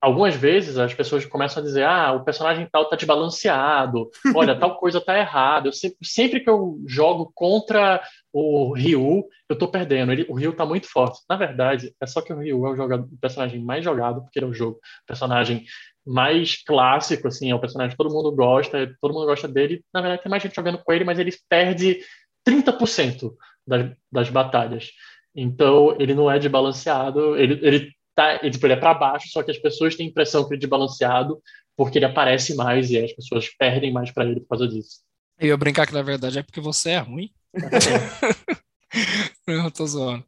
[0.00, 4.76] Algumas vezes as pessoas começam a dizer: ah, o personagem tal tá desbalanceado, olha, tal
[4.76, 5.68] coisa tá errada.
[5.68, 10.10] Eu sempre, sempre que eu jogo contra o Ryu, eu tô perdendo.
[10.10, 11.20] Ele, o Ryu tá muito forte.
[11.30, 14.40] Na verdade, é só que o Ryu é o, jogador, o personagem mais jogado, porque
[14.40, 15.64] ele é o jogo, o personagem
[16.06, 19.84] mais clássico, assim, é um personagem que todo mundo gosta, todo mundo gosta dele.
[19.92, 22.00] Na verdade, tem mais gente jogando com ele, mas ele perde
[22.46, 23.32] 30%
[23.66, 24.90] das, das batalhas.
[25.34, 29.28] Então, ele não é de balanceado, ele, ele, tá, ele, tipo, ele é para baixo,
[29.30, 31.40] só que as pessoas têm a impressão que ele é de balanceado
[31.76, 35.00] porque ele aparece mais e as pessoas perdem mais para ele por causa disso.
[35.38, 37.30] Eu ia brincar que na verdade é porque você é ruim.
[39.46, 40.24] não, tô zoando.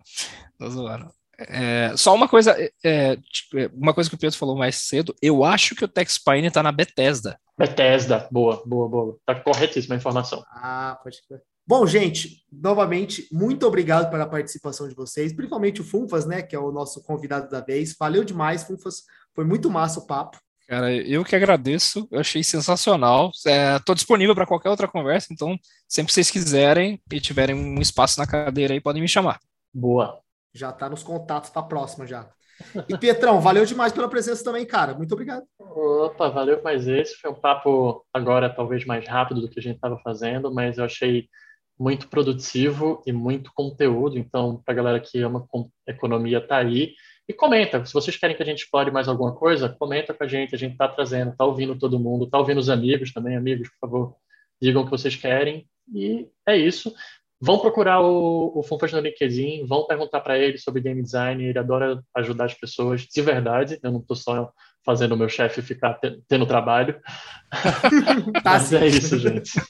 [0.59, 1.13] Tô zoando.
[1.39, 5.15] É, só uma coisa, é, tipo, é, uma coisa que o Pedro falou mais cedo,
[5.21, 7.39] eu acho que o Tex Pine tá na Bethesda.
[7.57, 9.19] Bethesda, boa, boa, boa.
[9.25, 10.45] Tá corretíssima a informação.
[10.51, 11.41] Ah, pode ser.
[11.67, 16.59] Bom, gente, novamente, muito obrigado pela participação de vocês, principalmente o Funfas, né, que é
[16.59, 17.97] o nosso convidado da vez.
[17.99, 19.05] Valeu demais, Funfas.
[19.35, 20.39] Foi muito massa o papo.
[20.69, 23.31] Cara, eu que agradeço, eu achei sensacional.
[23.35, 25.59] Estou é, disponível para qualquer outra conversa, então,
[25.89, 29.39] sempre que vocês quiserem e tiverem um espaço na cadeira aí, podem me chamar.
[29.73, 30.21] Boa,
[30.55, 32.29] já está nos contatos para a próxima já.
[32.89, 34.95] E Pietrão, valeu demais pela presença também, cara.
[34.95, 35.45] Muito obrigado.
[35.59, 37.17] Opa, valeu mais esse.
[37.17, 40.85] Foi um papo agora talvez mais rápido do que a gente estava fazendo, mas eu
[40.85, 41.29] achei
[41.79, 44.17] muito produtivo e muito conteúdo.
[44.17, 45.47] Então, para a galera que ama
[45.87, 46.95] economia, tá aí.
[47.29, 50.29] E comenta, se vocês querem que a gente explore mais alguma coisa, comenta com a
[50.29, 53.69] gente, a gente está trazendo, está ouvindo todo mundo, está ouvindo os amigos também, amigos,
[53.71, 54.17] por favor,
[54.61, 55.67] digam o que vocês querem.
[55.93, 56.95] E é isso.
[57.45, 61.59] Vão procurar o, o Funfas no LinkedIn, vão perguntar para ele sobre game design, ele
[61.59, 64.51] adora ajudar as pessoas de verdade, eu não estou só
[64.83, 66.99] fazendo o meu chefe ficar tendo trabalho.
[68.43, 69.61] tá Mas é isso, gente.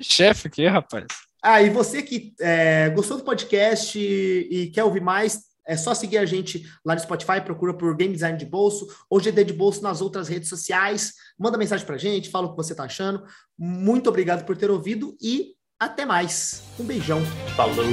[0.00, 1.06] chefe aqui, rapaz.
[1.42, 5.94] Ah, e você que é, gostou do podcast e, e quer ouvir mais, é só
[5.94, 9.52] seguir a gente lá no Spotify, procura por Game Design de Bolso ou GD de
[9.52, 11.14] Bolso nas outras redes sociais.
[11.36, 13.24] Manda mensagem pra gente, fala o que você tá achando.
[13.58, 16.62] Muito obrigado por ter ouvido e até mais.
[16.78, 17.24] Um beijão.
[17.56, 17.84] Falou.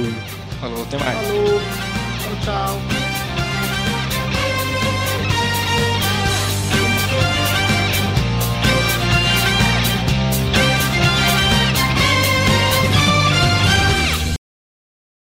[0.60, 1.18] Falou, até mais.
[1.18, 1.60] Falou.
[2.20, 2.95] Tchau, tchau.